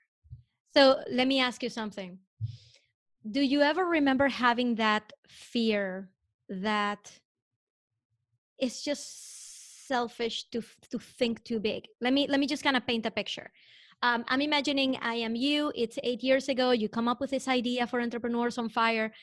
So 0.74 1.02
let 1.12 1.28
me 1.28 1.42
ask 1.42 1.62
you 1.62 1.70
something 1.70 2.18
do 3.30 3.42
you 3.42 3.62
ever 3.62 3.86
remember 3.86 4.28
having 4.28 4.76
that 4.76 5.14
fear 5.28 6.10
that 6.50 7.12
it's 8.58 8.84
just 8.84 9.88
selfish 9.88 10.46
to 10.52 10.62
to 10.90 11.00
think 11.00 11.44
too 11.44 11.60
big? 11.60 11.86
Let 12.00 12.14
me 12.14 12.28
let 12.28 12.40
me 12.40 12.48
just 12.48 12.64
kind 12.64 12.78
of 12.78 12.88
paint 12.88 13.06
a 13.06 13.12
picture. 13.12 13.52
Um, 14.04 14.26
i'm 14.30 14.42
imagining 14.42 14.98
i 15.04 15.14
am 15.14 15.36
you 15.36 15.72
it's 15.76 16.00
eight 16.02 16.24
years 16.24 16.50
ago 16.50 16.72
you 16.72 16.90
come 16.90 17.08
up 17.08 17.22
with 17.22 17.30
this 17.30 17.48
idea 17.48 17.86
for 17.86 18.02
entrepreneurs 18.02 18.58
on 18.58 18.70
fire. 18.70 19.14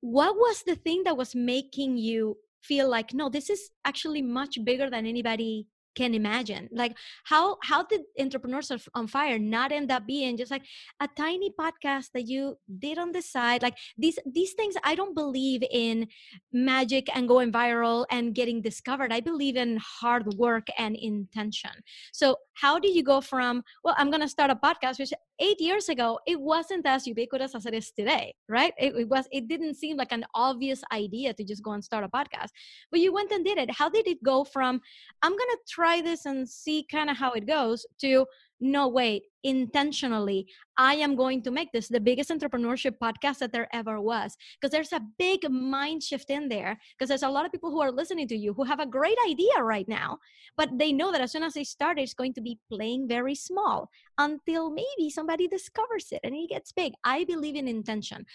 What 0.00 0.36
was 0.36 0.62
the 0.62 0.74
thing 0.74 1.02
that 1.04 1.18
was 1.18 1.34
making 1.34 1.98
you 1.98 2.38
feel 2.62 2.88
like 2.88 3.12
no 3.12 3.28
this 3.28 3.50
is 3.50 3.70
actually 3.84 4.22
much 4.22 4.58
bigger 4.64 4.88
than 4.88 5.04
anybody 5.04 5.66
can 5.94 6.14
imagine. 6.14 6.68
Like 6.72 6.96
how 7.24 7.58
how 7.62 7.84
did 7.84 8.02
entrepreneurs 8.18 8.70
on 8.94 9.06
fire 9.06 9.38
not 9.38 9.72
end 9.72 9.90
up 9.90 10.06
being 10.06 10.36
just 10.36 10.50
like 10.50 10.64
a 11.00 11.08
tiny 11.16 11.52
podcast 11.58 12.08
that 12.14 12.26
you 12.26 12.56
did 12.78 12.98
on 12.98 13.12
the 13.12 13.22
side? 13.22 13.62
Like 13.62 13.76
these 13.96 14.18
these 14.26 14.52
things 14.54 14.74
i 14.84 14.94
don't 14.94 15.14
believe 15.14 15.62
in 15.70 16.06
magic 16.52 17.08
and 17.14 17.28
going 17.28 17.52
viral 17.52 18.06
and 18.10 18.34
getting 18.34 18.62
discovered. 18.62 19.12
I 19.12 19.20
believe 19.20 19.56
in 19.56 19.78
hard 19.78 20.34
work 20.34 20.66
and 20.78 20.96
intention. 20.96 21.72
So 22.12 22.36
how 22.54 22.78
do 22.78 22.88
you 22.88 23.02
go 23.02 23.20
from 23.20 23.62
well 23.84 23.94
i'm 23.98 24.10
going 24.10 24.20
to 24.20 24.28
start 24.28 24.50
a 24.50 24.54
podcast 24.54 24.98
which 24.98 25.12
eight 25.40 25.60
years 25.60 25.88
ago 25.88 26.18
it 26.26 26.40
wasn't 26.40 26.86
as 26.86 27.06
ubiquitous 27.06 27.54
as 27.54 27.66
it 27.66 27.74
is 27.74 27.90
today 27.90 28.34
right? 28.48 28.72
It, 28.78 28.94
it, 28.94 29.08
was 29.08 29.26
it 29.32 29.48
didn't 29.48 29.74
seem 29.74 29.96
like 29.96 30.12
an 30.12 30.24
obvious 30.34 30.82
idea 30.92 31.32
to 31.34 31.44
just 31.44 31.62
go 31.62 31.72
and 31.72 31.84
start 31.84 32.04
a 32.04 32.08
podcast 32.08 32.50
but 32.90 33.00
you 33.00 33.12
went 33.12 33.32
and 33.32 33.44
did 33.44 33.58
it. 33.58 33.70
How 33.70 33.88
did 33.88 34.06
it 34.06 34.22
go 34.22 34.44
from 34.44 34.80
i'm 35.22 35.32
going 35.32 35.38
to 35.38 35.58
try 35.68 36.00
this 36.00 36.26
and 36.26 36.48
see 36.48 36.86
kind 36.90 37.10
of 37.10 37.16
how 37.16 37.32
it 37.32 37.46
goes 37.46 37.86
to 38.00 38.26
no 38.62 38.88
wait 38.88 39.24
intentionally 39.44 40.46
i 40.76 40.94
am 40.94 41.16
going 41.16 41.42
to 41.42 41.50
make 41.50 41.70
this 41.72 41.88
the 41.88 42.00
biggest 42.00 42.30
entrepreneurship 42.30 42.94
podcast 43.02 43.38
that 43.38 43.52
there 43.52 43.68
ever 43.72 44.00
was 44.00 44.36
because 44.60 44.70
there's 44.70 44.92
a 44.92 45.02
big 45.18 45.40
mind 45.50 46.02
shift 46.02 46.30
in 46.30 46.48
there 46.48 46.78
because 46.92 47.08
there's 47.08 47.24
a 47.24 47.28
lot 47.28 47.44
of 47.44 47.52
people 47.52 47.70
who 47.70 47.80
are 47.80 47.90
listening 47.90 48.28
to 48.28 48.36
you 48.36 48.54
who 48.54 48.62
have 48.62 48.80
a 48.80 48.86
great 48.86 49.18
idea 49.28 49.62
right 49.62 49.88
now 49.88 50.18
but 50.56 50.70
they 50.78 50.92
know 50.92 51.10
that 51.10 51.20
as 51.20 51.32
soon 51.32 51.42
as 51.42 51.54
they 51.54 51.64
start 51.64 51.98
it's 51.98 52.14
going 52.14 52.32
to 52.32 52.40
be 52.40 52.58
playing 52.70 53.08
very 53.08 53.34
small 53.34 53.90
until 54.18 54.70
maybe 54.70 55.10
somebody 55.10 55.48
discovers 55.48 56.06
it 56.12 56.20
and 56.22 56.34
it 56.34 56.48
gets 56.48 56.72
big. 56.72 56.92
I 57.04 57.24
believe 57.24 57.56
in 57.56 57.68
intention. 57.68 58.26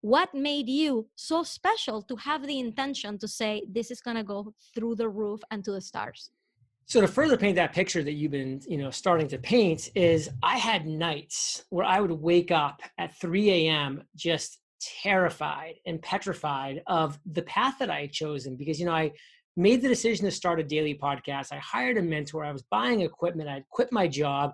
What 0.00 0.34
made 0.34 0.68
you 0.68 1.08
so 1.16 1.42
special 1.42 2.02
to 2.02 2.16
have 2.16 2.46
the 2.46 2.58
intention 2.58 3.18
to 3.18 3.28
say 3.28 3.62
this 3.68 3.90
is 3.90 4.00
going 4.00 4.16
to 4.16 4.22
go 4.22 4.54
through 4.74 4.96
the 4.96 5.08
roof 5.08 5.40
and 5.50 5.64
to 5.64 5.72
the 5.72 5.80
stars 5.80 6.30
so 6.86 7.00
to 7.00 7.08
further 7.08 7.36
paint 7.36 7.56
that 7.56 7.72
picture 7.72 8.04
that 8.04 8.12
you've 8.12 8.30
been, 8.30 8.60
you 8.66 8.78
know, 8.78 8.90
starting 8.90 9.26
to 9.28 9.38
paint 9.38 9.90
is 9.96 10.30
I 10.44 10.56
had 10.56 10.86
nights 10.86 11.64
where 11.70 11.84
I 11.84 12.00
would 12.00 12.12
wake 12.12 12.52
up 12.52 12.80
at 12.96 13.18
3 13.20 13.50
a.m. 13.50 14.04
just 14.14 14.60
terrified 15.02 15.74
and 15.84 16.00
petrified 16.00 16.82
of 16.86 17.18
the 17.32 17.42
path 17.42 17.74
that 17.80 17.90
I 17.90 18.02
had 18.02 18.12
chosen 18.12 18.54
because, 18.54 18.78
you 18.78 18.86
know, 18.86 18.92
I 18.92 19.10
made 19.56 19.82
the 19.82 19.88
decision 19.88 20.26
to 20.26 20.30
start 20.30 20.60
a 20.60 20.64
daily 20.64 20.94
podcast. 20.94 21.48
I 21.50 21.56
hired 21.56 21.98
a 21.98 22.02
mentor. 22.02 22.44
I 22.44 22.52
was 22.52 22.62
buying 22.70 23.00
equipment. 23.00 23.48
I'd 23.48 23.68
quit 23.68 23.90
my 23.90 24.06
job. 24.06 24.52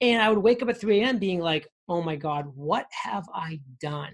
And 0.00 0.22
I 0.22 0.28
would 0.28 0.38
wake 0.38 0.62
up 0.62 0.68
at 0.68 0.80
3 0.80 1.00
a.m. 1.00 1.18
being 1.18 1.40
like, 1.40 1.66
oh 1.88 2.02
my 2.02 2.14
God, 2.14 2.46
what 2.54 2.86
have 2.90 3.24
I 3.34 3.58
done? 3.80 4.12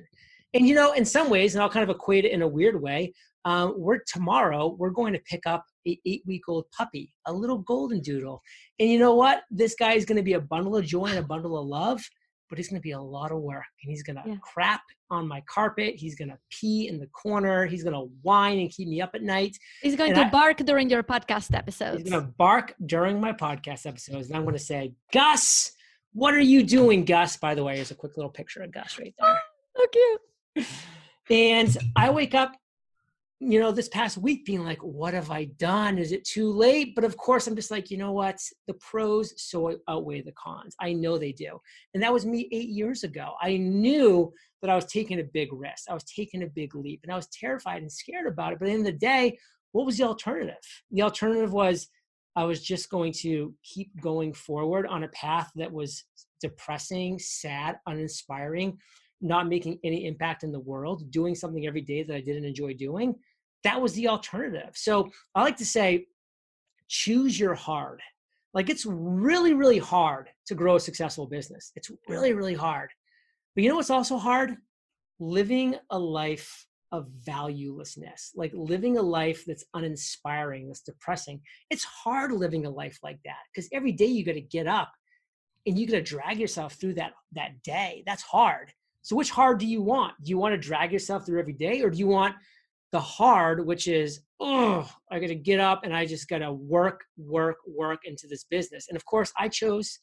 And, 0.54 0.66
you 0.66 0.74
know, 0.74 0.92
in 0.92 1.04
some 1.04 1.28
ways, 1.28 1.54
and 1.54 1.62
I'll 1.62 1.68
kind 1.68 1.88
of 1.88 1.94
equate 1.94 2.24
it 2.24 2.32
in 2.32 2.40
a 2.40 2.48
weird 2.48 2.80
way, 2.80 3.12
um, 3.44 3.74
we're 3.76 3.98
tomorrow, 4.06 4.74
we're 4.78 4.90
going 4.90 5.12
to 5.12 5.20
pick 5.20 5.46
up 5.46 5.64
eight 5.86 6.22
week 6.26 6.42
old 6.48 6.66
puppy, 6.76 7.12
a 7.26 7.32
little 7.32 7.58
golden 7.58 8.00
doodle. 8.00 8.42
And 8.78 8.88
you 8.88 8.98
know 8.98 9.14
what? 9.14 9.42
This 9.50 9.74
guy 9.74 9.94
is 9.94 10.04
going 10.04 10.16
to 10.16 10.22
be 10.22 10.34
a 10.34 10.40
bundle 10.40 10.76
of 10.76 10.84
joy 10.84 11.06
and 11.06 11.18
a 11.18 11.22
bundle 11.22 11.58
of 11.58 11.66
love, 11.66 12.02
but 12.48 12.58
it's 12.58 12.68
going 12.68 12.80
to 12.80 12.82
be 12.82 12.92
a 12.92 13.00
lot 13.00 13.32
of 13.32 13.38
work. 13.38 13.64
And 13.82 13.90
he's 13.90 14.02
going 14.02 14.16
to 14.16 14.22
yeah. 14.26 14.36
crap 14.42 14.82
on 15.10 15.26
my 15.26 15.42
carpet. 15.48 15.94
He's 15.96 16.14
going 16.14 16.28
to 16.28 16.38
pee 16.50 16.88
in 16.88 16.98
the 16.98 17.06
corner. 17.08 17.66
He's 17.66 17.82
going 17.82 17.94
to 17.94 18.12
whine 18.22 18.58
and 18.58 18.70
keep 18.70 18.88
me 18.88 19.00
up 19.00 19.10
at 19.14 19.22
night. 19.22 19.56
He's 19.82 19.96
going 19.96 20.12
and 20.12 20.20
to 20.20 20.26
I, 20.26 20.30
bark 20.30 20.58
during 20.58 20.90
your 20.90 21.02
podcast 21.02 21.54
episodes. 21.54 22.02
He's 22.02 22.10
going 22.10 22.24
to 22.24 22.32
bark 22.38 22.74
during 22.84 23.20
my 23.20 23.32
podcast 23.32 23.86
episodes. 23.86 24.28
And 24.28 24.36
I'm 24.36 24.42
going 24.42 24.56
to 24.56 24.58
say, 24.58 24.94
Gus, 25.12 25.72
what 26.12 26.34
are 26.34 26.40
you 26.40 26.62
doing, 26.62 27.04
Gus? 27.04 27.36
By 27.36 27.54
the 27.54 27.64
way, 27.64 27.76
here's 27.76 27.90
a 27.90 27.94
quick 27.94 28.16
little 28.16 28.30
picture 28.30 28.62
of 28.62 28.72
Gus 28.72 28.98
right 28.98 29.14
there. 29.18 29.40
so 29.76 29.86
cute. 29.86 30.66
And 31.30 31.76
I 31.94 32.10
wake 32.10 32.34
up 32.34 32.56
you 33.42 33.58
know, 33.58 33.72
this 33.72 33.88
past 33.88 34.18
week 34.18 34.44
being 34.44 34.64
like, 34.64 34.78
what 34.82 35.14
have 35.14 35.30
I 35.30 35.44
done? 35.44 35.96
Is 35.96 36.12
it 36.12 36.24
too 36.24 36.52
late? 36.52 36.94
But 36.94 37.04
of 37.04 37.16
course, 37.16 37.46
I'm 37.46 37.56
just 37.56 37.70
like, 37.70 37.90
you 37.90 37.96
know 37.96 38.12
what? 38.12 38.38
The 38.66 38.74
pros 38.74 39.32
so 39.42 39.78
outweigh 39.88 40.20
the 40.20 40.32
cons. 40.32 40.76
I 40.78 40.92
know 40.92 41.16
they 41.16 41.32
do. 41.32 41.58
And 41.94 42.02
that 42.02 42.12
was 42.12 42.26
me 42.26 42.48
eight 42.52 42.68
years 42.68 43.02
ago. 43.02 43.32
I 43.40 43.56
knew 43.56 44.30
that 44.60 44.70
I 44.70 44.74
was 44.74 44.84
taking 44.84 45.20
a 45.20 45.24
big 45.24 45.48
risk. 45.54 45.84
I 45.88 45.94
was 45.94 46.04
taking 46.04 46.42
a 46.42 46.48
big 46.48 46.74
leap 46.74 47.00
and 47.02 47.10
I 47.10 47.16
was 47.16 47.28
terrified 47.28 47.80
and 47.80 47.90
scared 47.90 48.26
about 48.26 48.52
it. 48.52 48.58
But 48.58 48.66
at 48.66 48.68
the 48.68 48.74
end 48.74 48.86
of 48.86 48.92
the 48.92 48.98
day, 48.98 49.38
what 49.72 49.86
was 49.86 49.96
the 49.96 50.04
alternative? 50.04 50.56
The 50.90 51.02
alternative 51.02 51.52
was 51.52 51.88
I 52.36 52.44
was 52.44 52.62
just 52.62 52.90
going 52.90 53.12
to 53.20 53.54
keep 53.64 53.90
going 54.02 54.34
forward 54.34 54.86
on 54.86 55.04
a 55.04 55.08
path 55.08 55.50
that 55.56 55.72
was 55.72 56.04
depressing, 56.42 57.18
sad, 57.18 57.78
uninspiring, 57.86 58.78
not 59.20 59.48
making 59.48 59.78
any 59.84 60.06
impact 60.06 60.44
in 60.44 60.52
the 60.52 60.60
world, 60.60 61.10
doing 61.10 61.34
something 61.34 61.66
every 61.66 61.82
day 61.82 62.02
that 62.02 62.14
I 62.14 62.20
didn't 62.20 62.44
enjoy 62.44 62.74
doing 62.74 63.14
that 63.64 63.80
was 63.80 63.92
the 63.94 64.08
alternative. 64.08 64.70
So 64.74 65.10
I 65.34 65.42
like 65.42 65.56
to 65.58 65.66
say, 65.66 66.06
choose 66.88 67.38
your 67.38 67.54
hard. 67.54 68.00
Like 68.52 68.68
it's 68.68 68.86
really, 68.86 69.54
really 69.54 69.78
hard 69.78 70.28
to 70.46 70.54
grow 70.54 70.76
a 70.76 70.80
successful 70.80 71.26
business. 71.26 71.72
It's 71.76 71.90
really, 72.08 72.32
really 72.32 72.54
hard. 72.54 72.90
But 73.54 73.62
you 73.62 73.70
know 73.70 73.76
what's 73.76 73.90
also 73.90 74.18
hard? 74.18 74.56
Living 75.20 75.76
a 75.90 75.98
life 75.98 76.66
of 76.92 77.08
valuelessness, 77.24 78.30
like 78.34 78.50
living 78.54 78.98
a 78.98 79.02
life 79.02 79.44
that's 79.46 79.64
uninspiring, 79.74 80.66
that's 80.66 80.80
depressing. 80.80 81.40
It's 81.68 81.84
hard 81.84 82.32
living 82.32 82.66
a 82.66 82.70
life 82.70 82.98
like 83.04 83.20
that 83.24 83.38
because 83.54 83.68
every 83.72 83.92
day 83.92 84.06
you 84.06 84.24
got 84.24 84.32
to 84.32 84.40
get 84.40 84.66
up 84.66 84.90
and 85.66 85.78
you 85.78 85.86
got 85.86 85.92
to 85.92 86.02
drag 86.02 86.38
yourself 86.38 86.74
through 86.74 86.94
that 86.94 87.12
that 87.32 87.62
day. 87.62 88.02
That's 88.06 88.22
hard. 88.22 88.72
So 89.02 89.16
which 89.16 89.30
hard 89.30 89.58
do 89.58 89.66
you 89.66 89.82
want? 89.82 90.14
Do 90.22 90.30
you 90.30 90.38
want 90.38 90.52
to 90.52 90.58
drag 90.58 90.92
yourself 90.92 91.26
through 91.26 91.40
every 91.40 91.52
day 91.52 91.82
or 91.82 91.90
do 91.90 91.98
you 91.98 92.06
want 92.06 92.36
the 92.92 93.00
hard, 93.00 93.64
which 93.64 93.86
is, 93.86 94.20
oh, 94.40 94.90
I 95.10 95.20
got 95.20 95.28
to 95.28 95.34
get 95.34 95.60
up 95.60 95.82
and 95.84 95.94
I 95.94 96.06
just 96.06 96.28
got 96.28 96.38
to 96.38 96.52
work, 96.52 97.04
work, 97.16 97.56
work 97.66 98.00
into 98.04 98.26
this 98.26 98.44
business. 98.44 98.86
And 98.88 98.96
of 98.96 99.04
course, 99.04 99.32
I 99.38 99.48
chose 99.48 100.00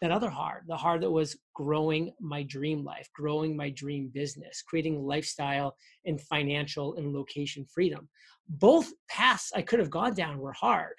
that 0.00 0.10
other 0.10 0.30
hard, 0.30 0.64
the 0.66 0.76
hard 0.76 1.02
that 1.02 1.10
was 1.10 1.36
growing 1.54 2.12
my 2.20 2.42
dream 2.42 2.84
life, 2.84 3.08
growing 3.14 3.56
my 3.56 3.70
dream 3.70 4.10
business, 4.12 4.62
creating 4.66 5.00
lifestyle 5.02 5.76
and 6.06 6.20
financial 6.20 6.96
and 6.96 7.12
location 7.12 7.64
freedom. 7.72 8.08
Both 8.48 8.92
paths 9.08 9.52
I 9.54 9.62
could 9.62 9.78
have 9.78 9.90
gone 9.90 10.14
down 10.14 10.38
were 10.38 10.54
hard. 10.54 10.94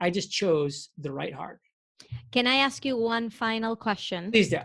I 0.00 0.10
just 0.10 0.30
chose 0.30 0.90
the 0.98 1.12
right 1.12 1.34
hard. 1.34 1.58
Can 2.32 2.46
I 2.46 2.56
ask 2.56 2.84
you 2.84 2.96
one 2.96 3.28
final 3.28 3.76
question? 3.76 4.30
Please 4.30 4.50
do. 4.50 4.60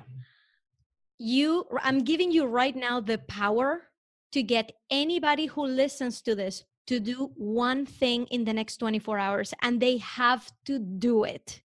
You, 1.23 1.67
I'm 1.83 1.99
giving 1.99 2.31
you 2.31 2.45
right 2.45 2.75
now 2.75 2.99
the 2.99 3.19
power 3.19 3.83
to 4.31 4.41
get 4.41 4.71
anybody 4.89 5.45
who 5.45 5.63
listens 5.67 6.19
to 6.23 6.33
this 6.33 6.63
to 6.87 6.99
do 6.99 7.31
one 7.35 7.85
thing 7.85 8.25
in 8.31 8.43
the 8.43 8.53
next 8.53 8.77
24 8.77 9.19
hours, 9.19 9.53
and 9.61 9.79
they 9.79 9.97
have 9.97 10.51
to 10.65 10.79
do 10.79 11.23
it. 11.23 11.61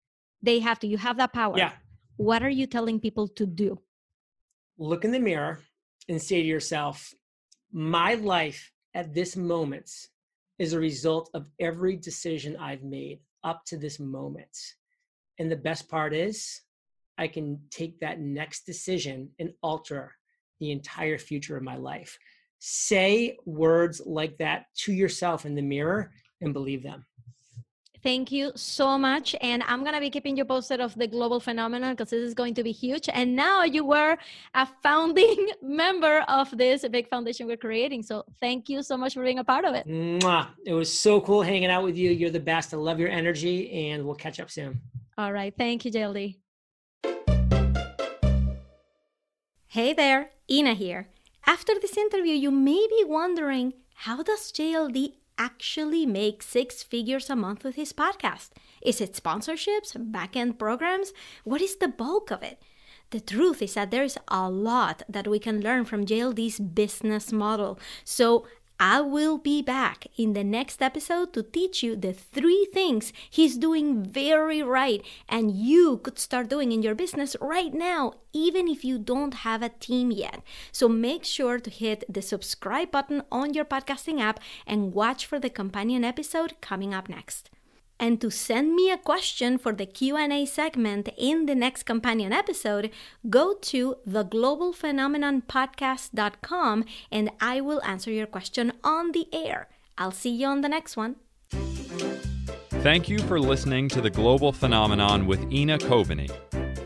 They 0.42 0.60
have 0.60 0.78
to. 0.80 0.86
You 0.86 0.96
have 0.96 1.18
that 1.18 1.34
power. 1.34 1.58
Yeah. 1.58 1.72
What 2.16 2.42
are 2.42 2.48
you 2.48 2.66
telling 2.66 2.98
people 2.98 3.28
to 3.28 3.44
do? 3.44 3.78
Look 4.78 5.04
in 5.04 5.12
the 5.12 5.20
mirror 5.20 5.60
and 6.08 6.20
say 6.20 6.40
to 6.40 6.48
yourself, 6.48 7.12
my 7.70 8.14
life 8.14 8.72
at 8.94 9.12
this 9.12 9.36
moment 9.36 9.90
is 10.58 10.72
a 10.72 10.80
result 10.80 11.28
of 11.34 11.50
every 11.60 11.96
decision 11.96 12.56
I've 12.56 12.82
made 12.82 13.20
up 13.44 13.66
to 13.66 13.76
this 13.76 14.00
moment. 14.00 14.56
And 15.38 15.50
the 15.50 15.56
best 15.56 15.90
part 15.90 16.14
is, 16.14 16.62
I 17.22 17.28
can 17.28 17.60
take 17.70 18.00
that 18.00 18.20
next 18.20 18.66
decision 18.66 19.30
and 19.38 19.52
alter 19.62 20.12
the 20.60 20.72
entire 20.72 21.18
future 21.18 21.56
of 21.56 21.62
my 21.62 21.76
life. 21.76 22.18
Say 22.58 23.36
words 23.46 24.02
like 24.04 24.38
that 24.38 24.66
to 24.78 24.92
yourself 24.92 25.46
in 25.46 25.54
the 25.54 25.62
mirror 25.62 26.10
and 26.40 26.52
believe 26.52 26.82
them. 26.82 27.06
Thank 28.02 28.32
you 28.32 28.50
so 28.56 28.98
much. 28.98 29.36
And 29.40 29.62
I'm 29.62 29.82
going 29.82 29.94
to 29.94 30.00
be 30.00 30.10
keeping 30.10 30.36
you 30.36 30.44
posted 30.44 30.80
of 30.80 30.92
the 30.96 31.06
global 31.06 31.38
phenomenon 31.38 31.92
because 31.92 32.10
this 32.10 32.22
is 32.22 32.34
going 32.34 32.54
to 32.54 32.64
be 32.64 32.72
huge. 32.72 33.08
And 33.12 33.36
now 33.36 33.62
you 33.62 33.84
were 33.84 34.16
a 34.54 34.66
founding 34.82 35.50
member 35.62 36.24
of 36.26 36.56
this 36.58 36.84
big 36.88 37.08
foundation 37.08 37.46
we're 37.46 37.56
creating. 37.56 38.02
So 38.02 38.24
thank 38.40 38.68
you 38.68 38.82
so 38.82 38.96
much 38.96 39.14
for 39.14 39.22
being 39.22 39.38
a 39.38 39.44
part 39.44 39.64
of 39.64 39.76
it. 39.76 39.86
Mwah. 39.86 40.48
It 40.66 40.72
was 40.72 40.92
so 40.98 41.20
cool 41.20 41.42
hanging 41.42 41.70
out 41.70 41.84
with 41.84 41.96
you. 41.96 42.10
You're 42.10 42.30
the 42.30 42.40
best. 42.40 42.74
I 42.74 42.76
love 42.76 42.98
your 42.98 43.08
energy, 43.08 43.70
and 43.90 44.04
we'll 44.04 44.16
catch 44.16 44.40
up 44.40 44.50
soon. 44.50 44.80
All 45.16 45.32
right. 45.32 45.54
Thank 45.56 45.84
you, 45.84 45.92
JLD. 45.92 46.41
Hey 49.72 49.94
there, 49.94 50.28
Ina 50.50 50.74
here. 50.74 51.08
After 51.46 51.72
this 51.80 51.96
interview, 51.96 52.34
you 52.34 52.50
may 52.50 52.86
be 52.90 53.04
wondering 53.06 53.72
how 54.04 54.22
does 54.22 54.52
JLD 54.52 55.14
actually 55.38 56.04
make 56.04 56.42
six 56.42 56.82
figures 56.82 57.30
a 57.30 57.36
month 57.36 57.64
with 57.64 57.76
his 57.76 57.94
podcast? 57.94 58.50
Is 58.82 59.00
it 59.00 59.14
sponsorships, 59.14 59.96
back-end 59.96 60.58
programs? 60.58 61.14
What 61.44 61.62
is 61.62 61.76
the 61.76 61.88
bulk 61.88 62.30
of 62.30 62.42
it? 62.42 62.60
The 63.12 63.20
truth 63.20 63.62
is 63.62 63.72
that 63.72 63.90
there's 63.90 64.18
a 64.28 64.50
lot 64.50 65.04
that 65.08 65.26
we 65.26 65.38
can 65.38 65.62
learn 65.62 65.86
from 65.86 66.04
JLD's 66.04 66.60
business 66.60 67.32
model. 67.32 67.80
So 68.04 68.46
I 68.84 69.00
will 69.00 69.38
be 69.38 69.62
back 69.62 70.08
in 70.16 70.32
the 70.32 70.42
next 70.42 70.82
episode 70.82 71.32
to 71.34 71.44
teach 71.44 71.84
you 71.84 71.94
the 71.94 72.12
three 72.12 72.66
things 72.72 73.12
he's 73.30 73.56
doing 73.56 74.02
very 74.02 74.60
right 74.60 75.06
and 75.28 75.52
you 75.52 75.98
could 75.98 76.18
start 76.18 76.48
doing 76.50 76.72
in 76.72 76.82
your 76.82 76.96
business 76.96 77.36
right 77.40 77.72
now, 77.72 78.14
even 78.32 78.66
if 78.66 78.84
you 78.84 78.98
don't 78.98 79.34
have 79.46 79.62
a 79.62 79.68
team 79.68 80.10
yet. 80.10 80.42
So 80.72 80.88
make 80.88 81.24
sure 81.24 81.60
to 81.60 81.70
hit 81.70 82.02
the 82.12 82.22
subscribe 82.22 82.90
button 82.90 83.22
on 83.30 83.54
your 83.54 83.64
podcasting 83.64 84.20
app 84.20 84.40
and 84.66 84.92
watch 84.92 85.26
for 85.26 85.38
the 85.38 85.48
companion 85.48 86.02
episode 86.02 86.60
coming 86.60 86.92
up 86.92 87.08
next 87.08 87.50
and 88.02 88.20
to 88.20 88.28
send 88.30 88.74
me 88.74 88.90
a 88.90 88.98
question 88.98 89.56
for 89.56 89.72
the 89.72 89.86
Q&A 89.86 90.44
segment 90.44 91.08
in 91.16 91.46
the 91.46 91.54
next 91.54 91.84
companion 91.84 92.32
episode, 92.32 92.90
go 93.30 93.54
to 93.54 93.94
theglobalphenomenonpodcast.com 94.08 96.84
and 97.12 97.30
I 97.40 97.60
will 97.60 97.80
answer 97.84 98.10
your 98.10 98.26
question 98.26 98.72
on 98.82 99.12
the 99.12 99.28
air. 99.32 99.68
I'll 99.96 100.10
see 100.10 100.30
you 100.30 100.48
on 100.48 100.62
the 100.62 100.68
next 100.68 100.96
one. 100.96 101.14
Thank 102.82 103.08
you 103.08 103.20
for 103.20 103.38
listening 103.38 103.88
to 103.90 104.00
The 104.00 104.10
Global 104.10 104.50
Phenomenon 104.50 105.24
with 105.24 105.52
Ina 105.52 105.78
Coveney. 105.78 106.28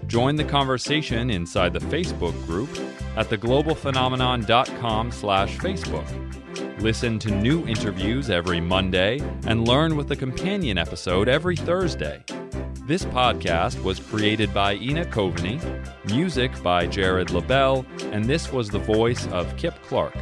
Join 0.07 0.37
the 0.37 0.45
conversation 0.45 1.31
inside 1.31 1.73
the 1.73 1.79
Facebook 1.79 2.35
group 2.45 2.69
at 3.17 3.31
theglobalphenomenon.com 3.31 5.13
slash 5.13 5.57
Facebook. 5.57 6.46
Listen 6.81 7.19
to 7.21 7.31
new 7.31 7.67
interviews 7.67 8.29
every 8.29 8.61
Monday 8.61 9.19
and 9.47 9.67
learn 9.67 9.97
with 9.97 10.09
the 10.09 10.15
companion 10.15 10.77
episode 10.77 11.27
every 11.27 11.57
Thursday. 11.57 12.23
This 12.87 13.05
podcast 13.07 13.83
was 13.83 13.99
created 13.99 14.53
by 14.53 14.75
Ina 14.75 15.07
Coveney, 15.07 15.59
music 16.07 16.53
by 16.63 16.87
Jared 16.87 17.31
Lebel, 17.31 17.87
and 18.13 18.27
this 18.27 18.53
was 18.53 18.69
the 18.69 18.79
voice 18.79 19.27
of 19.29 19.57
Kip 19.57 19.75
Clark. 19.85 20.15